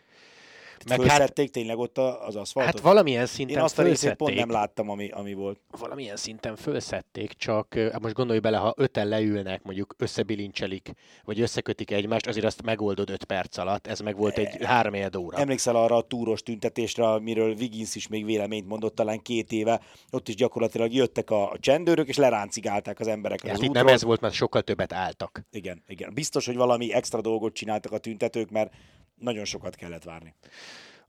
Meg 0.89 1.03
hát, 1.03 1.33
tényleg 1.33 1.79
ott 1.79 1.99
az 1.99 2.37
aszfaltot? 2.37 2.75
Hát 2.75 2.81
valamilyen 2.81 3.27
szinten 3.27 3.57
Én 3.57 3.63
azt 3.63 3.79
a 3.79 3.83
részét 3.83 4.15
pont 4.15 4.35
nem 4.35 4.51
láttam, 4.51 4.91
ami, 4.91 5.09
ami 5.09 5.35
volt. 5.35 5.59
Valamilyen 5.79 6.17
szinten 6.17 6.57
fölszették, 6.57 7.33
csak 7.33 7.75
hát 7.75 8.01
most 8.01 8.15
gondolj 8.15 8.39
bele, 8.39 8.57
ha 8.57 8.75
öten 8.77 9.09
leülnek, 9.09 9.63
mondjuk 9.63 9.95
összebilincselik, 9.99 10.93
vagy 11.25 11.41
összekötik 11.41 11.91
egymást, 11.91 12.27
azért 12.27 12.47
azt 12.47 12.63
megoldod 12.63 13.11
öt 13.11 13.25
perc 13.25 13.57
alatt, 13.57 13.87
ez 13.87 14.01
meg 14.01 14.17
volt 14.17 14.39
egy 14.39 14.65
három 14.65 14.95
óra. 15.19 15.39
Emlékszel 15.39 15.77
arra 15.77 15.97
a 15.97 16.03
túros 16.03 16.43
tüntetésre, 16.43 17.09
amiről 17.09 17.55
Wiggins 17.55 17.95
is 17.95 18.09
még 18.09 18.25
véleményt 18.25 18.69
mondott 18.69 18.95
talán 18.95 19.23
két 19.23 19.53
éve, 19.53 19.81
ott 20.11 20.29
is 20.29 20.35
gyakorlatilag 20.35 20.93
jöttek 20.93 21.31
a 21.31 21.57
csendőrök, 21.61 22.09
és 22.09 22.17
leráncigálták 22.17 23.01
az 23.01 23.07
embereket 23.07 23.47
hát 23.47 23.57
az 23.57 23.63
útról. 23.63 23.85
nem 23.85 23.95
ez 23.95 24.03
volt, 24.03 24.21
mert 24.21 24.35
sokkal 24.35 24.63
többet 24.63 24.93
álltak. 24.93 25.47
Igen, 25.51 25.83
igen. 25.87 26.15
Biztos, 26.15 26.47
hogy 26.47 26.57
valami 26.57 26.93
extra 26.93 27.21
dolgot 27.21 27.55
csináltak 27.55 27.93
a 27.93 27.99
tüntetők, 27.99 28.51
mert 28.51 28.73
nagyon 29.19 29.45
sokat 29.45 29.75
kellett 29.75 30.05
várni. 30.05 30.35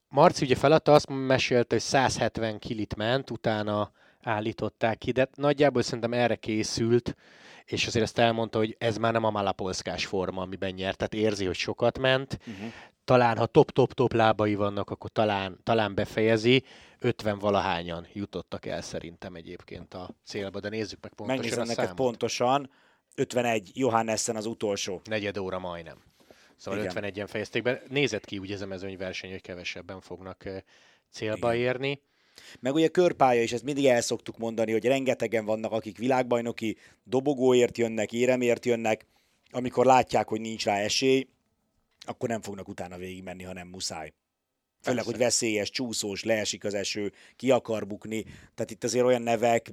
Marci 0.10 0.46
ugye 0.46 0.56
feladta, 0.56 0.94
azt 0.94 1.08
mesélte, 1.10 1.76
hogy 1.76 1.84
170 1.84 2.60
kilit 2.60 2.96
ment, 2.96 3.30
utána 3.30 3.92
állították 4.22 4.98
ki, 4.98 5.12
de 5.12 5.30
nagyjából 5.36 5.82
szerintem 5.82 6.14
erre 6.14 6.36
készült, 6.36 7.16
és 7.66 7.88
azért 7.88 8.06
ezt 8.06 8.18
elmondta, 8.18 8.58
hogy 8.58 8.76
ez 8.80 8.98
már 8.98 9.14
nem 9.14 9.24
a 9.24 9.30
malapolszkás 9.30 10.06
forma, 10.06 10.42
amiben 10.42 10.72
nyert, 10.72 10.98
tehát 10.98 11.14
érzi, 11.14 11.46
hogy 11.46 11.56
sokat 11.56 12.00
ment. 12.00 12.40
Uh-huh. 12.40 12.72
Talán, 13.04 13.38
ha 13.38 13.46
top-top-top 13.46 14.14
lábai 14.14 14.56
vannak, 14.56 14.90
akkor 14.90 15.10
talán, 15.10 15.60
talán 15.64 15.96
befejezi. 15.96 16.64
50 17.00 17.40
valahányan 17.40 18.08
jutottak 18.14 18.66
el 18.66 18.82
szerintem 18.82 19.36
egyébként 19.36 19.94
a 19.94 20.10
célba, 20.26 20.60
de 20.60 20.70
nézzük 20.70 21.00
meg 21.02 21.14
pontosan 21.14 21.42
Megnézem 21.42 21.64
a 21.64 21.66
neked 21.66 21.84
számot. 21.84 21.98
pontosan. 21.98 22.70
51, 23.16 23.72
Johannessen 23.74 24.36
az 24.36 24.46
utolsó. 24.46 25.02
Negyed 25.04 25.38
óra 25.38 25.60
majdnem. 25.60 25.98
Szóval 26.60 26.80
Igen. 26.80 26.94
51-en 26.96 27.28
fejezték 27.28 27.64
be. 27.64 27.82
Nézett 27.88 28.26
ki 28.26 28.38
úgy 28.38 28.52
ez 28.52 28.62
a 28.62 28.66
mezőnyverseny, 28.66 29.32
hogy 29.32 29.42
kevesebben 29.42 30.02
fognak 30.02 30.50
célba 31.12 31.54
Igen. 31.54 31.66
érni. 31.66 32.02
Meg 32.60 32.74
ugye 32.74 32.88
körpálya 32.88 33.42
is, 33.42 33.52
ezt 33.52 33.64
mindig 33.64 33.86
el 33.86 34.02
szoktuk 34.02 34.38
mondani, 34.38 34.72
hogy 34.72 34.86
rengetegen 34.86 35.46
vannak, 35.46 35.72
akik 35.72 35.98
világbajnoki 35.98 36.78
dobogóért 37.04 37.78
jönnek, 37.78 38.14
éremért 38.14 38.66
jönnek, 38.66 39.06
amikor 39.52 39.86
látják, 39.86 40.28
hogy 40.28 40.42
nincs 40.42 40.66
rá 40.66 40.78
esély, 40.78 41.28
akkor 42.06 42.30
nem 42.30 42.42
fognak 42.42 42.68
utána 42.68 42.98
végigmenni, 42.98 43.44
ha 43.44 43.54
nem 43.54 43.68
muszáj. 43.68 44.14
Főleg, 44.82 45.04
hogy 45.04 45.18
veszélyes, 45.18 45.70
csúszós, 45.70 46.24
leesik 46.24 46.64
az 46.64 46.74
eső, 46.74 47.12
ki 47.36 47.52
akar 47.52 47.88
bukni. 47.88 48.24
Tehát 48.24 48.72
itt 48.72 48.84
azért 48.84 49.06
olyan 49.06 49.22
nevek, 49.22 49.72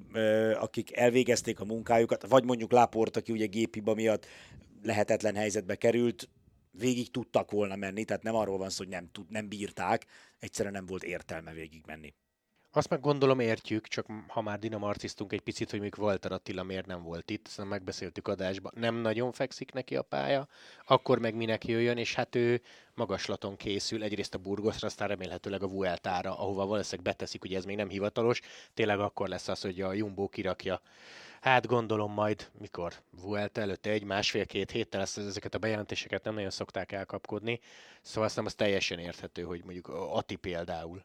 akik 0.55 0.97
elvégezték 0.97 1.61
a 1.61 1.65
munkájukat, 1.65 2.27
vagy 2.29 2.45
mondjuk 2.45 2.73
Láport, 2.73 3.17
aki 3.17 3.33
ugye 3.33 3.47
gépiba 3.47 3.95
miatt 3.95 4.27
lehetetlen 4.83 5.35
helyzetbe 5.35 5.75
került, 5.75 6.29
végig 6.79 7.11
tudtak 7.11 7.51
volna 7.51 7.77
menni, 7.77 8.05
tehát 8.05 8.23
nem 8.23 8.35
arról 8.35 8.59
van 8.59 8.71
szó, 8.71 8.77
hogy 8.79 8.93
nem, 8.93 9.11
tud, 9.13 9.31
nem 9.31 9.49
bírták, 9.49 10.07
egyszerűen 10.39 10.75
nem 10.75 10.87
volt 10.87 11.03
értelme 11.03 11.53
végig 11.53 11.83
menni. 11.87 12.15
Azt 12.77 12.89
meg 12.89 13.01
gondolom 13.01 13.41
értjük, 13.41 13.87
csak 13.87 14.07
ha 14.29 14.41
már 14.43 14.59
dinamarcisztunk 14.59 15.33
egy 15.33 15.41
picit, 15.41 15.71
hogy 15.71 15.81
még 15.81 15.95
Walter 15.99 16.33
Attila 16.33 16.63
miért 16.63 16.87
nem 16.87 17.03
volt 17.03 17.31
itt, 17.31 17.47
szóval 17.47 17.71
megbeszéltük 17.71 18.29
adásban, 18.29 18.73
nem 18.77 18.95
nagyon 18.95 19.33
fekszik 19.33 19.73
neki 19.73 19.97
a 19.97 20.03
pálya, 20.03 20.49
akkor 20.87 21.19
meg 21.19 21.35
minek 21.35 21.67
jöjjön, 21.67 21.97
és 21.97 22.15
hát 22.15 22.35
ő 22.35 22.63
magaslaton 22.95 23.57
készül, 23.57 24.03
egyrészt 24.03 24.35
a 24.35 24.39
Burgosra, 24.39 24.87
aztán 24.87 25.09
remélhetőleg 25.09 25.63
a 25.63 25.69
Vueltára, 25.69 26.39
ahova 26.39 26.67
valószínűleg 26.67 27.13
beteszik, 27.13 27.45
ugye 27.45 27.57
ez 27.57 27.65
még 27.65 27.77
nem 27.77 27.89
hivatalos, 27.89 28.41
tényleg 28.75 29.01
akkor 29.01 29.29
lesz 29.29 29.49
az, 29.49 29.61
hogy 29.61 29.81
a 29.81 29.93
Jumbo 29.93 30.29
kirakja 30.29 30.81
Hát 31.41 31.67
gondolom 31.67 32.13
majd, 32.13 32.51
mikor 32.59 32.93
Vuelta 33.23 33.61
előtte 33.61 33.91
egy, 33.91 34.05
másfél-két 34.05 34.71
héttel 34.71 35.01
ezt, 35.01 35.19
ezeket 35.19 35.55
a 35.55 35.59
bejelentéseket 35.59 36.25
nem 36.25 36.35
nagyon 36.35 36.51
szokták 36.51 36.93
elkapkodni, 36.93 37.61
szóval 38.01 38.25
azt 38.25 38.37
nem 38.37 38.45
az 38.45 38.55
teljesen 38.55 38.99
érthető, 38.99 39.43
hogy 39.43 39.63
mondjuk 39.65 39.89
Ati 39.89 40.37
például, 40.37 41.05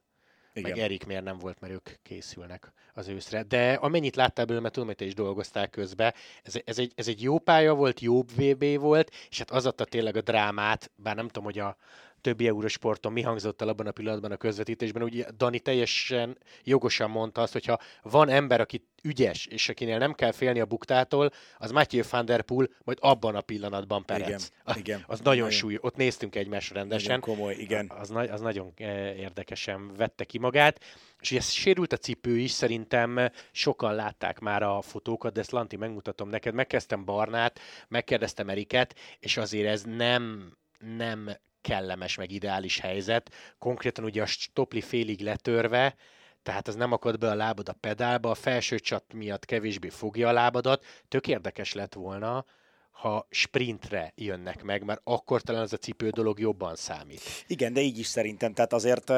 igen. 0.53 0.71
meg 0.71 0.79
Erik 0.79 1.05
miért 1.05 1.23
nem 1.23 1.37
volt, 1.37 1.59
mert 1.59 1.73
ők 1.73 1.89
készülnek 2.03 2.71
az 2.93 3.07
őszre. 3.07 3.43
De 3.43 3.73
amennyit 3.73 4.15
láttál 4.15 4.45
belőle, 4.45 4.61
mert 4.61 4.73
tudom, 4.73 4.87
hogy 4.87 4.97
te 4.97 5.05
is 5.05 5.13
dolgoztál 5.13 5.67
közbe, 5.67 6.13
ez, 6.43 6.53
ez, 6.65 6.79
egy, 6.79 6.91
ez 6.95 7.07
egy 7.07 7.21
jó 7.21 7.39
pálya 7.39 7.73
volt, 7.73 7.99
jobb 7.99 8.31
VB 8.35 8.79
volt, 8.79 9.11
és 9.29 9.37
hát 9.37 9.51
az 9.51 9.65
adta 9.65 9.85
tényleg 9.85 10.15
a 10.15 10.21
drámát, 10.21 10.91
bár 10.95 11.15
nem 11.15 11.27
tudom, 11.27 11.43
hogy 11.43 11.59
a, 11.59 11.77
többi 12.21 12.47
Eurosporton 12.47 13.11
mi 13.11 13.21
hangzott 13.21 13.61
el 13.61 13.67
abban 13.67 13.87
a 13.87 13.91
pillanatban 13.91 14.31
a 14.31 14.37
közvetítésben. 14.37 15.03
Ugye 15.03 15.25
Dani 15.37 15.59
teljesen 15.59 16.37
jogosan 16.63 17.09
mondta 17.09 17.41
azt, 17.41 17.53
hogyha 17.53 17.79
van 18.01 18.29
ember, 18.29 18.61
aki 18.61 18.87
ügyes, 19.03 19.45
és 19.45 19.69
akinél 19.69 19.97
nem 19.97 20.13
kell 20.13 20.31
félni 20.31 20.59
a 20.59 20.65
buktától, 20.65 21.31
az 21.57 21.71
Matthew 21.71 22.03
van 22.09 22.25
der 22.25 22.41
Poel, 22.41 22.69
majd 22.83 22.97
abban 23.01 23.35
a 23.35 23.41
pillanatban 23.41 24.05
Perec. 24.05 24.49
Igen, 24.65 24.77
igen. 24.77 25.03
Az 25.07 25.19
nagyon, 25.19 25.33
nagyon 25.33 25.49
súly, 25.49 25.77
ott 25.81 25.95
néztünk 25.95 26.35
egymásra 26.35 26.75
rendesen. 26.75 27.19
Nagyon 27.19 27.35
komoly, 27.35 27.53
igen. 27.53 27.91
Az, 27.99 28.13
az 28.29 28.41
nagyon 28.41 28.71
eh, 28.75 29.19
érdekesen 29.19 29.93
vette 29.95 30.23
ki 30.23 30.37
magát. 30.37 30.79
És 31.19 31.31
ez 31.31 31.49
sérült 31.49 31.93
a 31.93 31.97
cipő 31.97 32.37
is, 32.37 32.51
szerintem 32.51 33.29
sokan 33.51 33.95
látták 33.95 34.39
már 34.39 34.63
a 34.63 34.81
fotókat, 34.81 35.33
de 35.33 35.39
ezt 35.39 35.51
Lanti 35.51 35.75
megmutatom 35.75 36.29
neked. 36.29 36.53
Megkezdtem 36.53 37.05
Barnát, 37.05 37.59
megkérdeztem 37.87 38.49
Eriket, 38.49 38.95
és 39.19 39.37
azért 39.37 39.67
ez 39.67 39.83
nem 39.83 40.53
nem 40.97 41.29
kellemes, 41.61 42.15
meg 42.15 42.31
ideális 42.31 42.79
helyzet. 42.79 43.31
Konkrétan 43.59 44.03
ugye 44.03 44.21
a 44.21 44.25
stopli 44.25 44.81
félig 44.81 45.19
letörve, 45.19 45.95
tehát 46.43 46.67
az 46.67 46.75
nem 46.75 46.91
akad 46.91 47.17
be 47.17 47.29
a 47.29 47.35
lábad 47.35 47.69
a 47.69 47.73
pedálba, 47.73 48.29
a 48.29 48.35
felső 48.35 48.79
csat 48.79 49.13
miatt 49.13 49.45
kevésbé 49.45 49.89
fogja 49.89 50.27
a 50.27 50.31
lábadat. 50.31 50.85
Tök 51.07 51.27
érdekes 51.27 51.73
lett 51.73 51.93
volna, 51.93 52.45
ha 52.91 53.27
sprintre 53.29 54.11
jönnek 54.15 54.63
meg, 54.63 54.83
mert 54.83 55.01
akkor 55.03 55.41
talán 55.41 55.61
ez 55.61 55.73
a 55.73 55.77
cipő 55.77 56.09
dolog 56.09 56.39
jobban 56.39 56.75
számít. 56.75 57.21
Igen, 57.47 57.73
de 57.73 57.81
így 57.81 57.99
is 57.99 58.07
szerintem. 58.07 58.53
Tehát 58.53 58.73
azért 58.73 59.11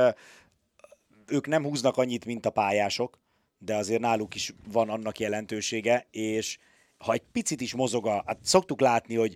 ők 1.28 1.48
nem 1.48 1.64
húznak 1.64 1.98
annyit, 1.98 2.26
mint 2.26 2.46
a 2.46 2.50
pályások, 2.50 3.20
de 3.58 3.76
azért 3.76 4.02
náluk 4.02 4.36
is 4.36 4.54
van 4.72 4.90
annak 4.90 5.20
jelentősége, 5.20 6.08
és 6.12 6.58
ha 7.04 7.14
egy 7.14 7.24
picit 7.32 7.62
is 7.62 7.74
mozog 7.74 8.08
a, 8.08 8.24
hát 8.26 8.40
szoktuk 8.42 8.80
látni, 8.80 9.16
hogy 9.16 9.36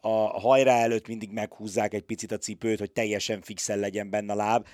a 0.00 0.40
hajrá 0.40 0.78
előtt 0.78 1.08
mindig 1.08 1.30
meghúzzák 1.30 1.94
egy 1.94 2.02
picit 2.02 2.32
a 2.32 2.38
cipőt, 2.38 2.78
hogy 2.78 2.92
teljesen 2.92 3.40
fixen 3.40 3.78
legyen 3.78 4.10
benne 4.10 4.32
a 4.32 4.36
láb. 4.36 4.66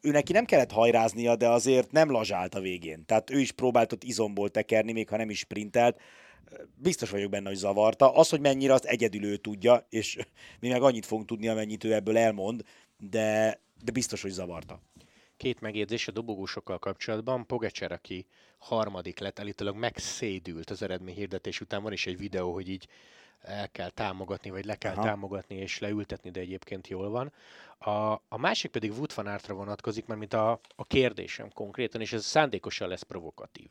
Ő 0.00 0.10
neki 0.10 0.32
nem 0.32 0.44
kellett 0.44 0.70
hajráznia, 0.70 1.36
de 1.36 1.48
azért 1.48 1.92
nem 1.92 2.10
lazsált 2.10 2.54
a 2.54 2.60
végén. 2.60 3.04
Tehát 3.06 3.30
ő 3.30 3.38
is 3.38 3.52
próbált 3.52 3.92
ott 3.92 4.04
izomból 4.04 4.50
tekerni, 4.50 4.92
még 4.92 5.08
ha 5.08 5.16
nem 5.16 5.30
is 5.30 5.38
sprintelt. 5.38 6.00
Biztos 6.74 7.10
vagyok 7.10 7.30
benne, 7.30 7.48
hogy 7.48 7.56
zavarta. 7.56 8.14
Az, 8.14 8.28
hogy 8.28 8.40
mennyire, 8.40 8.72
azt 8.72 8.84
egyedül 8.84 9.24
ő 9.24 9.36
tudja, 9.36 9.86
és 9.88 10.18
mi 10.60 10.68
meg 10.68 10.82
annyit 10.82 11.06
fogunk 11.06 11.28
tudni, 11.28 11.48
amennyit 11.48 11.84
ő 11.84 11.92
ebből 11.92 12.18
elmond, 12.18 12.62
de, 12.98 13.60
de 13.84 13.92
biztos, 13.92 14.22
hogy 14.22 14.30
zavarta. 14.30 14.82
Két 15.36 15.60
megjegyzés 15.60 16.08
a 16.08 16.12
dobogósokkal 16.12 16.78
kapcsolatban. 16.78 17.46
Pogacser, 17.46 17.92
aki 17.92 18.26
harmadik 18.62 19.18
lett, 19.18 19.38
állítólag 19.38 19.76
megszédült 19.76 20.70
az 20.70 20.82
eredmény 20.82 21.14
hirdetés 21.14 21.60
után. 21.60 21.82
Van 21.82 21.92
is 21.92 22.06
egy 22.06 22.18
videó, 22.18 22.52
hogy 22.52 22.68
így 22.68 22.88
el 23.40 23.70
kell 23.70 23.90
támogatni, 23.90 24.50
vagy 24.50 24.64
le 24.64 24.74
kell 24.74 24.94
Aha. 24.94 25.02
támogatni 25.02 25.56
és 25.56 25.78
leültetni, 25.78 26.30
de 26.30 26.40
egyébként 26.40 26.88
jól 26.88 27.10
van. 27.10 27.32
A, 27.78 28.12
a 28.28 28.38
másik 28.38 28.70
pedig 28.70 28.90
Wood 28.90 29.14
van 29.14 29.26
Artra 29.26 29.54
vonatkozik, 29.54 30.06
mert 30.06 30.20
mint 30.20 30.34
a, 30.34 30.60
a 30.76 30.84
kérdésem 30.84 31.52
konkrétan, 31.52 32.00
és 32.00 32.12
ez 32.12 32.24
szándékosan 32.24 32.88
lesz 32.88 33.02
provokatív. 33.02 33.68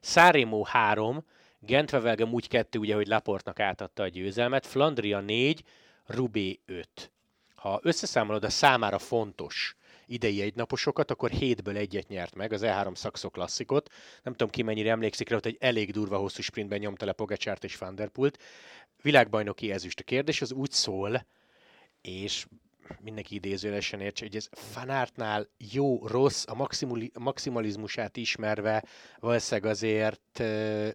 Szárémó 0.00 0.64
3, 0.64 1.24
Gentvevelgem 1.58 2.32
úgy 2.32 2.48
kettő, 2.48 2.78
ugye, 2.78 2.94
hogy 2.94 3.06
Laportnak 3.06 3.60
átadta 3.60 4.02
a 4.02 4.08
győzelmet, 4.08 4.66
Flandria 4.66 5.20
4, 5.20 5.64
Rubé 6.06 6.60
5. 6.66 7.12
Ha 7.54 7.80
összeszámolod 7.82 8.44
a 8.44 8.50
számára 8.50 8.98
fontos 8.98 9.76
idei 10.06 10.40
egynaposokat, 10.40 11.10
akkor 11.10 11.30
hétből 11.30 11.76
egyet 11.76 12.08
nyert 12.08 12.34
meg, 12.34 12.52
az 12.52 12.62
E3 12.64 12.96
Saxo 12.96 13.30
klasszikot. 13.30 13.90
Nem 14.22 14.32
tudom 14.32 14.52
ki 14.52 14.62
mennyire 14.62 14.90
emlékszik 14.90 15.28
rá, 15.28 15.34
hogy 15.34 15.46
egy 15.46 15.56
elég 15.60 15.92
durva 15.92 16.18
hosszú 16.18 16.42
sprintben 16.42 16.78
nyomta 16.78 17.04
le 17.04 17.12
Pogacsárt 17.12 17.64
és 17.64 17.76
Van 17.76 17.94
der 17.94 18.08
Pult. 18.08 18.38
Világbajnoki 19.02 19.72
ezüst. 19.72 20.00
A 20.00 20.02
kérdés 20.02 20.42
az 20.42 20.52
úgy 20.52 20.70
szól, 20.70 21.26
és 22.00 22.46
mindenki 23.00 23.34
idézőlesen 23.34 24.00
értse, 24.00 24.24
hogy 24.24 24.36
ez 24.36 24.48
fanártnál 24.52 25.48
jó, 25.72 26.06
rossz, 26.06 26.44
a 26.46 26.68
maximalizmusát 27.18 28.16
ismerve 28.16 28.84
valószínűleg 29.20 29.70
azért 29.70 30.40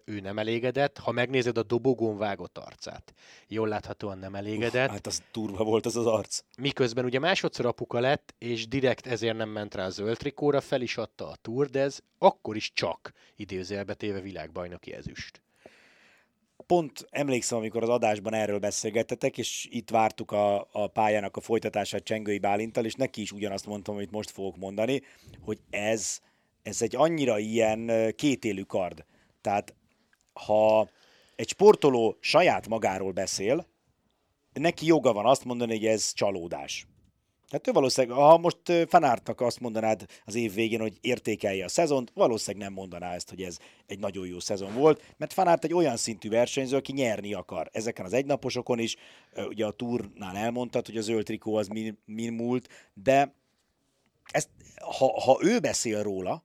ő 0.04 0.20
nem 0.20 0.38
elégedett. 0.38 0.98
Ha 0.98 1.12
megnézed 1.12 1.58
a 1.58 1.62
dobogón 1.62 2.16
vágott 2.16 2.58
arcát, 2.58 3.14
jól 3.48 3.68
láthatóan 3.68 4.18
nem 4.18 4.34
elégedett. 4.34 4.86
Uf, 4.88 4.94
hát 4.94 5.06
az 5.06 5.22
durva 5.32 5.64
volt 5.64 5.86
az 5.86 5.96
az 5.96 6.06
arc. 6.06 6.40
Miközben 6.58 7.04
ugye 7.04 7.18
másodszor 7.18 7.66
apuka 7.66 8.00
lett, 8.00 8.34
és 8.38 8.68
direkt 8.68 9.06
ezért 9.06 9.36
nem 9.36 9.48
ment 9.48 9.74
rá 9.74 9.84
a 9.84 9.90
zöld 9.90 10.16
trikóra, 10.16 10.60
fel 10.60 10.80
is 10.80 10.96
adta 10.96 11.28
a 11.28 11.36
Tour, 11.42 11.66
de 11.66 11.80
ez 11.80 11.98
akkor 12.18 12.56
is 12.56 12.72
csak 12.72 13.12
idézőjelbe 13.36 13.94
téve 13.94 14.20
világbajnoki 14.20 14.92
ezüst. 14.92 15.42
Pont 16.70 17.06
emlékszem, 17.10 17.58
amikor 17.58 17.82
az 17.82 17.88
adásban 17.88 18.34
erről 18.34 18.58
beszélgettetek, 18.58 19.38
és 19.38 19.68
itt 19.70 19.90
vártuk 19.90 20.30
a, 20.30 20.68
a 20.72 20.86
pályának 20.86 21.36
a 21.36 21.40
folytatását 21.40 22.04
Csengői 22.04 22.38
Bálintal, 22.38 22.84
és 22.84 22.94
neki 22.94 23.20
is 23.20 23.32
ugyanazt 23.32 23.66
mondtam, 23.66 23.94
amit 23.94 24.10
most 24.10 24.30
fogok 24.30 24.56
mondani, 24.56 25.02
hogy 25.40 25.58
ez, 25.70 26.20
ez 26.62 26.82
egy 26.82 26.96
annyira 26.96 27.38
ilyen 27.38 28.12
kétélű 28.16 28.62
kard. 28.62 29.04
Tehát 29.40 29.74
ha 30.32 30.88
egy 31.36 31.48
sportoló 31.48 32.16
saját 32.20 32.68
magáról 32.68 33.12
beszél, 33.12 33.66
neki 34.52 34.86
joga 34.86 35.12
van 35.12 35.26
azt 35.26 35.44
mondani, 35.44 35.72
hogy 35.72 35.86
ez 35.86 36.12
csalódás. 36.12 36.86
Tehát 37.50 37.68
ő 37.68 37.72
valószínűleg, 37.72 38.16
ha 38.16 38.38
most 38.38 38.58
Fanártnak 38.88 39.40
azt 39.40 39.60
mondanád 39.60 40.04
az 40.24 40.34
év 40.34 40.54
végén, 40.54 40.80
hogy 40.80 40.98
értékelje 41.00 41.64
a 41.64 41.68
szezont, 41.68 42.10
valószínűleg 42.14 42.66
nem 42.66 42.76
mondaná 42.76 43.14
ezt, 43.14 43.28
hogy 43.28 43.42
ez 43.42 43.58
egy 43.86 43.98
nagyon 43.98 44.26
jó 44.26 44.40
szezon 44.40 44.74
volt, 44.74 45.14
mert 45.16 45.32
Fanárt 45.32 45.64
egy 45.64 45.74
olyan 45.74 45.96
szintű 45.96 46.28
versenyző, 46.28 46.76
aki 46.76 46.92
nyerni 46.92 47.34
akar. 47.34 47.68
Ezeken 47.72 48.04
az 48.04 48.12
egynaposokon 48.12 48.78
is, 48.78 48.96
ugye 49.48 49.66
a 49.66 49.70
túrnál 49.70 50.36
elmondtad, 50.36 50.86
hogy 50.86 50.96
a 50.96 51.00
zöld 51.00 51.24
trikó 51.24 51.54
az 51.54 51.68
min, 51.68 51.98
min 52.04 52.32
múlt, 52.32 52.68
de 52.94 53.34
ezt, 54.32 54.48
ha, 54.80 55.20
ha 55.20 55.38
ő 55.42 55.58
beszél 55.58 56.02
róla, 56.02 56.44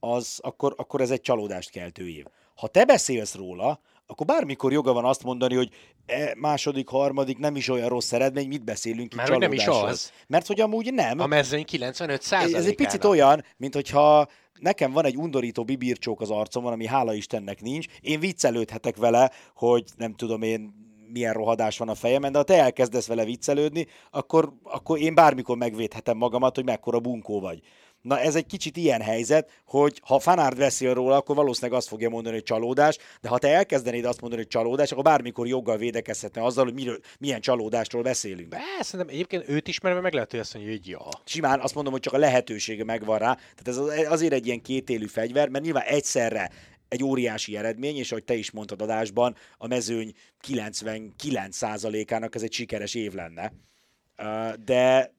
az, 0.00 0.38
akkor, 0.42 0.74
akkor 0.76 1.00
ez 1.00 1.10
egy 1.10 1.20
csalódást 1.20 1.70
keltő 1.70 2.08
év. 2.08 2.24
Ha 2.54 2.68
te 2.68 2.84
beszélsz 2.84 3.34
róla, 3.34 3.80
akkor 4.10 4.26
bármikor 4.26 4.72
joga 4.72 4.92
van 4.92 5.04
azt 5.04 5.22
mondani, 5.22 5.54
hogy 5.54 5.70
e, 6.06 6.34
második, 6.36 6.88
harmadik 6.88 7.38
nem 7.38 7.56
is 7.56 7.68
olyan 7.68 7.88
rossz 7.88 8.12
eredmény, 8.12 8.48
mit 8.48 8.64
beszélünk 8.64 9.14
Mert 9.14 9.38
nem 9.38 9.52
is 9.52 9.66
az. 9.66 10.12
Mert 10.26 10.46
hogy 10.46 10.60
amúgy 10.60 10.94
nem. 10.94 11.20
A 11.20 11.26
mezőny 11.26 11.64
95 11.64 12.22
Ez 12.30 12.66
egy 12.66 12.74
picit 12.74 13.04
olyan, 13.04 13.44
mint 13.56 13.74
hogyha 13.74 14.26
nekem 14.60 14.92
van 14.92 15.04
egy 15.04 15.16
undorító 15.16 15.64
bibircsók 15.64 16.20
az 16.20 16.30
arcomon, 16.30 16.72
ami 16.72 16.86
hála 16.86 17.14
Istennek 17.14 17.60
nincs. 17.60 17.86
Én 18.00 18.20
viccelődhetek 18.20 18.96
vele, 18.96 19.30
hogy 19.54 19.84
nem 19.96 20.14
tudom 20.14 20.42
én 20.42 20.88
milyen 21.12 21.32
rohadás 21.32 21.78
van 21.78 21.88
a 21.88 21.94
fejemen, 21.94 22.32
de 22.32 22.38
ha 22.38 22.44
te 22.44 22.62
elkezdesz 22.62 23.06
vele 23.06 23.24
viccelődni, 23.24 23.86
akkor, 24.10 24.52
akkor 24.62 24.98
én 24.98 25.14
bármikor 25.14 25.56
megvédhetem 25.56 26.16
magamat, 26.16 26.54
hogy 26.54 26.64
mekkora 26.64 27.00
bunkó 27.00 27.40
vagy. 27.40 27.60
Na 28.02 28.20
ez 28.20 28.34
egy 28.34 28.46
kicsit 28.46 28.76
ilyen 28.76 29.00
helyzet, 29.00 29.50
hogy 29.64 30.00
ha 30.04 30.18
Fanárd 30.18 30.56
beszél 30.56 30.94
róla, 30.94 31.16
akkor 31.16 31.36
valószínűleg 31.36 31.78
azt 31.78 31.88
fogja 31.88 32.08
mondani, 32.08 32.34
hogy 32.34 32.44
csalódás, 32.44 32.98
de 33.20 33.28
ha 33.28 33.38
te 33.38 33.48
elkezdenéd 33.48 34.04
azt 34.04 34.20
mondani, 34.20 34.42
hogy 34.42 34.50
csalódás, 34.50 34.92
akkor 34.92 35.04
bármikor 35.04 35.46
joggal 35.46 35.76
védekezhetne 35.76 36.44
azzal, 36.44 36.64
hogy 36.64 36.74
miről, 36.74 36.98
milyen 37.18 37.40
csalódásról 37.40 38.02
beszélünk. 38.02 38.48
Be, 38.48 38.60
szerintem 38.80 39.14
egyébként 39.14 39.48
őt 39.48 39.68
ismerve 39.68 40.00
meg 40.00 40.12
lehet, 40.12 40.30
hogy 40.30 40.40
azt 40.40 40.54
mondja, 40.54 40.72
hogy 40.72 40.88
ja. 40.88 41.08
Simán 41.24 41.60
azt 41.60 41.74
mondom, 41.74 41.92
hogy 41.92 42.02
csak 42.02 42.12
a 42.12 42.18
lehetősége 42.18 42.84
megvan 42.84 43.18
rá. 43.18 43.34
Tehát 43.34 43.94
ez 43.94 44.06
azért 44.06 44.32
egy 44.32 44.46
ilyen 44.46 44.62
kétélű 44.62 45.06
fegyver, 45.06 45.48
mert 45.48 45.64
nyilván 45.64 45.84
egyszerre 45.86 46.50
egy 46.88 47.04
óriási 47.04 47.56
eredmény, 47.56 47.96
és 47.96 48.10
ahogy 48.10 48.24
te 48.24 48.34
is 48.34 48.50
mondtad 48.50 48.82
adásban, 48.82 49.36
a 49.58 49.66
mezőny 49.66 50.12
99%-ának 50.48 52.34
ez 52.34 52.42
egy 52.42 52.52
sikeres 52.52 52.94
év 52.94 53.12
lenne. 53.12 53.52
De 54.64 55.14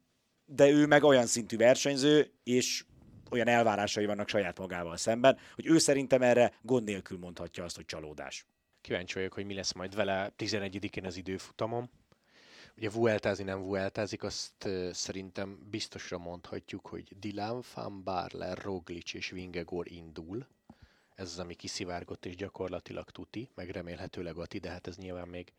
de 0.53 0.70
ő 0.70 0.86
meg 0.86 1.03
olyan 1.03 1.25
szintű 1.25 1.58
versenyző, 1.58 2.31
és 2.43 2.86
olyan 3.29 3.48
elvárásai 3.48 4.05
vannak 4.05 4.27
saját 4.27 4.60
magával 4.60 4.98
szemben, 4.98 5.38
hogy 5.55 5.65
ő 5.65 5.77
szerintem 5.77 6.22
erre 6.22 6.53
gond 6.62 6.84
nélkül 6.84 7.17
mondhatja 7.17 7.63
azt, 7.63 7.75
hogy 7.75 7.86
csalódás. 7.86 8.46
Kíváncsi 8.81 9.13
vagyok, 9.13 9.34
hogy 9.34 9.46
mi 9.46 9.53
lesz 9.53 9.74
majd 9.74 9.96
vele 9.96 10.34
11-én 10.38 11.05
az 11.05 11.17
időfutamon. 11.17 11.89
Ugye 12.77 12.89
vueltázni 12.89 13.43
nem 13.43 13.62
vueltázik, 13.62 14.24
azt 14.24 14.70
szerintem 14.91 15.67
biztosra 15.70 16.17
mondhatjuk, 16.17 16.88
hogy 16.88 17.20
Dylan 17.20 17.63
Van 17.74 18.03
Barler, 18.03 18.58
Roglic 18.58 19.13
és 19.13 19.29
Vingegor 19.29 19.91
indul 19.91 20.48
ez 21.22 21.32
az, 21.32 21.40
ami 21.40 21.54
kiszivárgott, 21.54 22.25
és 22.25 22.36
gyakorlatilag 22.36 23.10
tuti, 23.10 23.50
meg 23.56 23.70
remélhetőleg 23.70 24.38
Ati, 24.38 24.58
de 24.60 24.70
hát 24.70 24.88
ez 24.88 24.98
nyilván 24.98 25.28
még 25.28 25.54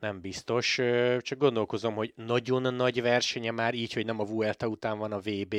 nem 0.00 0.20
biztos. 0.20 0.80
Csak 1.20 1.38
gondolkozom, 1.38 1.94
hogy 1.94 2.12
nagyon 2.16 2.74
nagy 2.74 3.02
versenye 3.02 3.50
már 3.50 3.74
így, 3.74 3.92
hogy 3.92 4.04
nem 4.04 4.20
a 4.20 4.24
Vuelta 4.24 4.66
után 4.66 4.98
van 4.98 5.12
a 5.12 5.20
VB, 5.20 5.56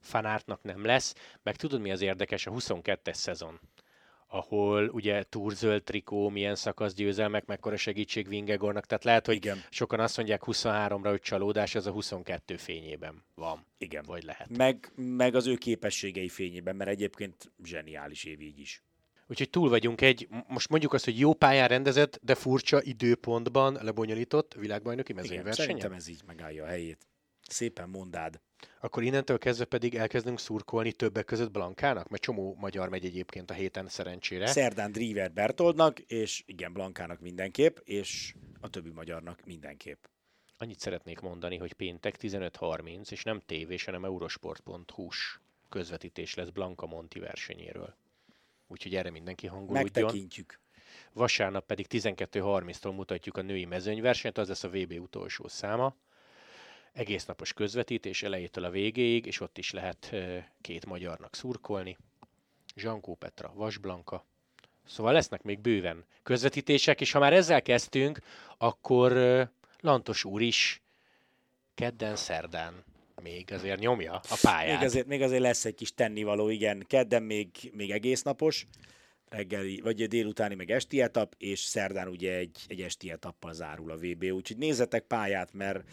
fanártnak 0.00 0.62
nem 0.62 0.84
lesz, 0.84 1.14
meg 1.42 1.56
tudod 1.56 1.80
mi 1.80 1.90
az 1.90 2.00
érdekes, 2.00 2.46
a 2.46 2.50
22-es 2.50 3.14
szezon 3.14 3.60
ahol 4.34 4.88
ugye 4.88 5.22
túrzöld 5.22 5.82
trikó, 5.82 6.28
milyen 6.28 6.54
szakasz 6.54 6.94
győzelmek, 6.94 7.46
mekkora 7.46 7.76
segítség 7.76 8.28
Vingegornak, 8.28 8.86
tehát 8.86 9.04
lehet, 9.04 9.26
hogy 9.26 9.34
Igen. 9.34 9.62
sokan 9.70 10.00
azt 10.00 10.16
mondják 10.16 10.42
23-ra, 10.46 11.06
hogy 11.08 11.20
csalódás, 11.20 11.74
ez 11.74 11.86
a 11.86 11.90
22 11.90 12.56
fényében 12.56 13.24
van. 13.34 13.66
Igen. 13.78 14.04
Vagy 14.06 14.24
lehet. 14.24 14.56
Meg, 14.56 14.92
meg 14.94 15.34
az 15.34 15.46
ő 15.46 15.54
képességei 15.54 16.28
fényében, 16.28 16.76
mert 16.76 16.90
egyébként 16.90 17.52
zseniális 17.64 18.24
év 18.24 18.40
így 18.40 18.58
is. 18.58 18.82
Úgyhogy 19.26 19.50
túl 19.50 19.68
vagyunk 19.68 20.00
egy, 20.00 20.28
most 20.48 20.68
mondjuk 20.68 20.92
azt, 20.92 21.04
hogy 21.04 21.18
jó 21.18 21.34
pályán 21.34 21.68
rendezett, 21.68 22.18
de 22.22 22.34
furcsa 22.34 22.82
időpontban 22.82 23.78
lebonyolított 23.82 24.54
világbajnoki 24.54 25.12
mezőnyversenyen. 25.12 25.54
Szerintem 25.70 25.92
ez 25.92 26.08
így 26.08 26.22
megállja 26.26 26.64
a 26.64 26.66
helyét. 26.66 27.06
Szépen 27.48 27.88
mondád. 27.88 28.40
Akkor 28.80 29.02
innentől 29.02 29.38
kezdve 29.38 29.64
pedig 29.64 29.94
elkezdünk 29.94 30.38
szurkolni 30.40 30.92
többek 30.92 31.24
között 31.24 31.50
Blankának, 31.50 32.08
mert 32.08 32.22
csomó 32.22 32.56
magyar 32.60 32.88
megy 32.88 33.04
egyébként 33.04 33.50
a 33.50 33.54
héten 33.54 33.88
szerencsére. 33.88 34.46
Szerdán 34.46 34.92
Driver 34.92 35.32
Bertoldnak, 35.32 35.98
és 35.98 36.42
igen, 36.46 36.72
Blankának 36.72 37.20
mindenképp, 37.20 37.76
és 37.84 38.34
a 38.60 38.70
többi 38.70 38.90
magyarnak 38.90 39.44
mindenképp. 39.44 40.04
Annyit 40.58 40.80
szeretnék 40.80 41.20
mondani, 41.20 41.56
hogy 41.56 41.72
péntek 41.72 42.16
15.30, 42.20 43.10
és 43.10 43.22
nem 43.22 43.42
tévés, 43.46 43.84
hanem 43.84 44.04
eurosport.hu-s 44.04 45.38
közvetítés 45.68 46.34
lesz 46.34 46.48
Blanka 46.48 46.86
Monti 46.86 47.18
versenyéről. 47.18 47.96
Úgyhogy 48.66 48.94
erre 48.94 49.10
mindenki 49.10 49.46
hangolódjon. 49.46 49.82
Megtekintjük. 49.82 50.60
Vasárnap 51.12 51.66
pedig 51.66 51.86
12.30-tól 51.90 52.94
mutatjuk 52.94 53.36
a 53.36 53.42
női 53.42 53.64
mezőnyversenyt, 53.64 54.38
az 54.38 54.48
lesz 54.48 54.64
a 54.64 54.68
VB 54.68 54.92
utolsó 55.00 55.48
száma 55.48 55.96
egész 56.94 57.24
napos 57.24 57.52
közvetítés 57.52 58.22
elejétől 58.22 58.64
a 58.64 58.70
végéig, 58.70 59.26
és 59.26 59.40
ott 59.40 59.58
is 59.58 59.70
lehet 59.70 60.14
két 60.60 60.86
magyarnak 60.86 61.34
szurkolni. 61.34 61.96
Zsankó 62.76 63.14
Petra, 63.14 63.52
Vasblanka. 63.54 64.24
Szóval 64.86 65.12
lesznek 65.12 65.42
még 65.42 65.60
bőven 65.60 66.04
közvetítések, 66.22 67.00
és 67.00 67.12
ha 67.12 67.18
már 67.18 67.32
ezzel 67.32 67.62
kezdtünk, 67.62 68.18
akkor 68.58 69.12
Lantos 69.80 70.24
úr 70.24 70.42
is 70.42 70.82
kedden, 71.74 72.16
szerdán 72.16 72.84
még 73.22 73.52
azért 73.52 73.78
nyomja 73.78 74.12
a 74.12 74.38
pályát. 74.42 74.78
Még 74.78 74.86
azért, 74.86 75.06
még 75.06 75.22
azért 75.22 75.42
lesz 75.42 75.64
egy 75.64 75.74
kis 75.74 75.94
tennivaló, 75.94 76.48
igen. 76.48 76.84
Kedden 76.86 77.22
még, 77.22 77.48
még 77.72 77.90
egész 77.90 78.22
napos, 78.22 78.66
reggeli, 79.28 79.80
vagy 79.80 80.08
délutáni, 80.08 80.54
meg 80.54 80.70
esti 80.70 81.00
etap, 81.00 81.34
és 81.38 81.60
szerdán 81.60 82.08
ugye 82.08 82.36
egy, 82.36 82.58
egy 82.68 82.80
esti 82.80 83.10
etappal 83.10 83.52
zárul 83.52 83.90
a 83.90 83.96
VB, 83.96 84.24
úgyhogy 84.24 84.56
nézzetek 84.56 85.02
pályát, 85.02 85.52
mert 85.52 85.88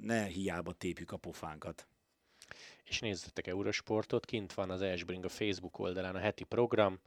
ne 0.00 0.24
hiába 0.24 0.72
tépjük 0.72 1.12
a 1.12 1.16
pofánkat. 1.16 1.86
És 2.84 3.00
nézzetek 3.00 3.46
Eurosportot, 3.46 4.24
kint 4.24 4.54
van 4.54 4.70
az 4.70 4.82
Esbring 4.82 5.24
a 5.24 5.28
Facebook 5.28 5.78
oldalán 5.78 6.14
a 6.14 6.18
heti 6.18 6.44
program, 6.44 7.00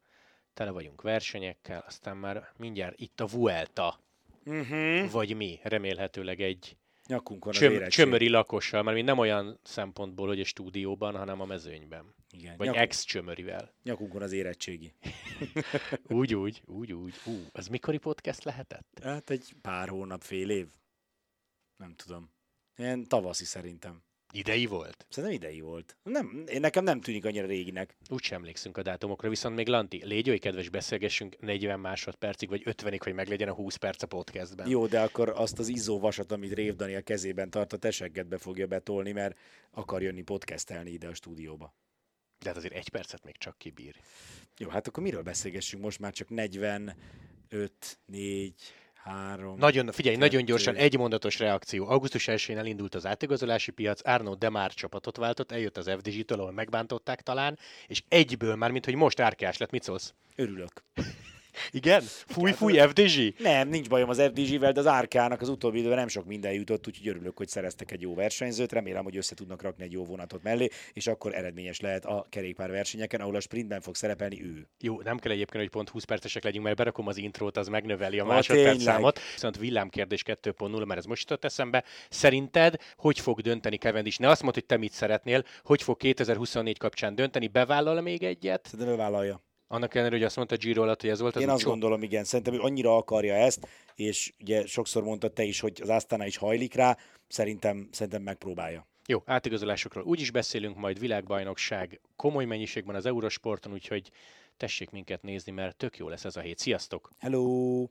tele 0.53 0.71
vagyunk 0.71 1.01
versenyekkel, 1.01 1.83
aztán 1.87 2.17
már 2.17 2.51
mindjárt 2.57 2.99
itt 2.99 3.19
a 3.19 3.25
Vuelta, 3.25 3.99
uh-huh. 4.45 5.11
vagy 5.11 5.35
mi, 5.35 5.59
remélhetőleg 5.63 6.41
egy 6.41 6.77
Nyakunkon 7.09 7.53
Csöm, 7.53 7.87
csömöri 7.87 8.29
lakossal, 8.29 8.83
mert 8.83 9.03
nem 9.03 9.17
olyan 9.17 9.59
szempontból, 9.63 10.27
hogy 10.27 10.39
a 10.39 10.43
stúdióban, 10.43 11.15
hanem 11.15 11.41
a 11.41 11.45
mezőnyben. 11.45 12.15
Igen, 12.31 12.57
Vagy 12.57 12.67
nyakunk, 12.67 12.85
ex-csömörivel. 12.85 13.73
Nyakunkon 13.83 14.21
az 14.21 14.31
érettségi. 14.31 14.93
úgy, 16.19 16.35
úgy, 16.35 16.61
úgy, 16.65 16.93
úgy. 16.93 17.13
Ú, 17.25 17.31
az 17.51 17.67
mikori 17.67 17.97
podcast 17.97 18.43
lehetett? 18.43 18.99
Hát 19.03 19.29
egy 19.29 19.53
pár 19.61 19.89
hónap, 19.89 20.21
fél 20.21 20.49
év. 20.49 20.67
Nem 21.77 21.95
tudom. 21.95 22.31
Ilyen 22.77 23.07
tavaszi 23.07 23.45
szerintem. 23.45 24.03
Idei 24.31 24.65
volt? 24.65 25.05
Szerintem 25.09 25.41
idei 25.41 25.59
volt. 25.59 25.97
Nem, 26.03 26.43
én 26.47 26.59
nekem 26.59 26.83
nem 26.83 27.01
tűnik 27.01 27.25
annyira 27.25 27.45
réginek. 27.45 27.95
Úgy 28.09 28.23
sem 28.23 28.37
emlékszünk 28.37 28.77
a 28.77 28.81
dátumokra, 28.81 29.29
viszont 29.29 29.55
még 29.55 29.67
Lanti, 29.67 30.05
légy 30.05 30.29
oly 30.29 30.37
kedves, 30.37 30.69
beszélgessünk 30.69 31.39
40 31.39 31.79
másodpercig, 31.79 32.49
vagy 32.49 32.63
50-ig, 32.65 32.99
hogy 33.03 33.13
meglegyen 33.13 33.47
a 33.47 33.53
20 33.53 33.75
perc 33.75 34.03
a 34.03 34.07
podcastben. 34.07 34.69
Jó, 34.69 34.87
de 34.87 35.01
akkor 35.01 35.29
azt 35.35 35.59
az 35.59 35.67
izzó 35.67 35.99
vasat, 35.99 36.31
amit 36.31 36.53
Rév 36.53 36.75
Dani 36.75 36.95
a 36.95 37.01
kezében 37.01 37.49
tart, 37.49 37.73
a 37.73 37.77
teseggetbe 37.77 38.37
fogja 38.37 38.67
betolni, 38.67 39.11
mert 39.11 39.37
akar 39.71 40.01
jönni 40.01 40.21
podcastelni 40.21 40.91
ide 40.91 41.07
a 41.07 41.13
stúdióba. 41.13 41.73
De 42.39 42.47
hát 42.47 42.57
azért 42.57 42.73
egy 42.73 42.89
percet 42.89 43.23
még 43.23 43.37
csak 43.37 43.57
kibír. 43.57 43.95
Jó, 44.57 44.69
hát 44.69 44.87
akkor 44.87 45.03
miről 45.03 45.21
beszélgessünk 45.21 45.83
most 45.83 45.99
már 45.99 46.13
csak 46.13 46.29
45, 46.29 46.95
4, 48.05 48.53
Három. 49.03 49.57
Nagyon, 49.57 49.91
figyelj, 49.91 50.15
kettő. 50.15 50.27
nagyon 50.27 50.45
gyorsan, 50.45 50.75
egy 50.75 50.97
mondatos 50.97 51.39
reakció. 51.39 51.87
Augusztus 51.89 52.25
1-én 52.27 52.57
elindult 52.57 52.95
az 52.95 53.05
átigazolási 53.05 53.71
piac, 53.71 54.07
Arno 54.07 54.35
Demár 54.35 54.73
csapatot 54.73 55.17
váltott, 55.17 55.51
eljött 55.51 55.77
az 55.77 55.89
FDG-től, 55.97 56.39
ahol 56.39 56.51
megbántották 56.51 57.21
talán, 57.21 57.57
és 57.87 58.03
egyből 58.07 58.55
már, 58.55 58.71
mint 58.71 58.85
hogy 58.85 58.95
most 58.95 59.19
árkás 59.19 59.57
lett, 59.57 59.71
mit 59.71 59.83
szólsz? 59.83 60.13
Örülök. 60.35 60.83
Igen? 61.71 62.01
Fúj, 62.01 62.51
fúj, 62.51 62.77
FDZ? 62.77 63.17
Nem, 63.37 63.67
nincs 63.67 63.89
bajom 63.89 64.09
az 64.09 64.21
FDZ-vel, 64.21 64.71
de 64.71 64.79
az 64.79 64.87
Árkának 64.87 65.41
az 65.41 65.49
utóbbi 65.49 65.79
időben 65.79 65.97
nem 65.97 66.07
sok 66.07 66.25
minden 66.25 66.53
jutott, 66.53 66.87
úgyhogy 66.87 67.07
örülök, 67.07 67.37
hogy 67.37 67.47
szereztek 67.47 67.91
egy 67.91 68.01
jó 68.01 68.15
versenyzőt. 68.15 68.71
Remélem, 68.71 69.03
hogy 69.03 69.17
össze 69.17 69.35
tudnak 69.35 69.61
rakni 69.61 69.83
egy 69.83 69.91
jó 69.91 70.05
vonatot 70.05 70.43
mellé, 70.43 70.69
és 70.93 71.07
akkor 71.07 71.35
eredményes 71.35 71.79
lehet 71.79 72.05
a 72.05 72.25
kerékpár 72.29 72.71
versenyeken, 72.71 73.21
ahol 73.21 73.35
a 73.35 73.39
sprintben 73.39 73.81
fog 73.81 73.95
szerepelni 73.95 74.43
ő. 74.43 74.67
Jó, 74.79 75.01
nem 75.01 75.17
kell 75.17 75.31
egyébként, 75.31 75.63
hogy 75.63 75.71
pont 75.71 75.89
20 75.89 76.03
percesek 76.03 76.43
legyünk, 76.43 76.63
mert 76.63 76.77
berakom 76.77 77.07
az 77.07 77.17
intrót, 77.17 77.57
az 77.57 77.67
megnöveli 77.67 78.19
a 78.19 78.25
másodperc 78.25 78.81
számot. 78.81 79.19
Viszont 79.33 79.57
villámkérdés 79.57 80.23
2.0, 80.25 80.85
mert 80.85 80.99
ez 80.99 81.05
most 81.05 81.21
jutott 81.21 81.45
eszembe. 81.45 81.83
Szerinted 82.09 82.75
hogy 82.95 83.19
fog 83.19 83.41
dönteni 83.41 83.77
Cavendish? 83.77 84.19
Ne 84.19 84.29
azt 84.29 84.41
mondd, 84.41 84.53
hogy 84.53 84.65
te 84.65 84.77
mit 84.77 84.91
szeretnél, 84.91 85.43
hogy 85.63 85.81
fog 85.81 85.97
2024 85.97 86.77
kapcsán 86.77 87.15
dönteni, 87.15 87.47
bevállal 87.47 88.01
még 88.01 88.23
egyet? 88.23 88.65
Szerintem 88.65 88.93
ő 88.93 88.97
vállalja. 88.97 89.48
Annak 89.71 89.95
ellenére, 89.95 90.15
hogy 90.15 90.25
azt 90.25 90.35
mondta 90.35 90.55
Giro 90.55 90.81
alatt, 90.81 91.01
hogy 91.01 91.09
ez 91.09 91.19
volt 91.19 91.35
az 91.35 91.41
Én 91.41 91.49
azt 91.49 91.57
utcsó? 91.57 91.69
gondolom, 91.69 92.03
igen. 92.03 92.23
Szerintem 92.23 92.53
ő 92.53 92.59
annyira 92.59 92.95
akarja 92.95 93.33
ezt, 93.33 93.67
és 93.95 94.33
ugye 94.41 94.65
sokszor 94.65 95.03
mondtad 95.03 95.33
te 95.33 95.43
is, 95.43 95.59
hogy 95.59 95.79
az 95.81 95.89
Astana 95.89 96.25
is 96.25 96.37
hajlik 96.37 96.73
rá, 96.73 96.97
szerintem, 97.27 97.87
szerintem 97.91 98.21
megpróbálja. 98.21 98.87
Jó, 99.07 99.21
átigazolásokról 99.25 100.03
úgy 100.03 100.21
is 100.21 100.31
beszélünk, 100.31 100.77
majd 100.77 100.99
világbajnokság 100.99 102.01
komoly 102.15 102.45
mennyiségben 102.45 102.95
az 102.95 103.05
Eurosporton, 103.05 103.73
úgyhogy 103.73 104.11
tessék 104.57 104.89
minket 104.89 105.21
nézni, 105.21 105.51
mert 105.51 105.75
tök 105.75 105.97
jó 105.97 106.09
lesz 106.09 106.25
ez 106.25 106.35
a 106.35 106.41
hét. 106.41 106.57
Sziasztok! 106.57 107.09
Hello! 107.19 107.87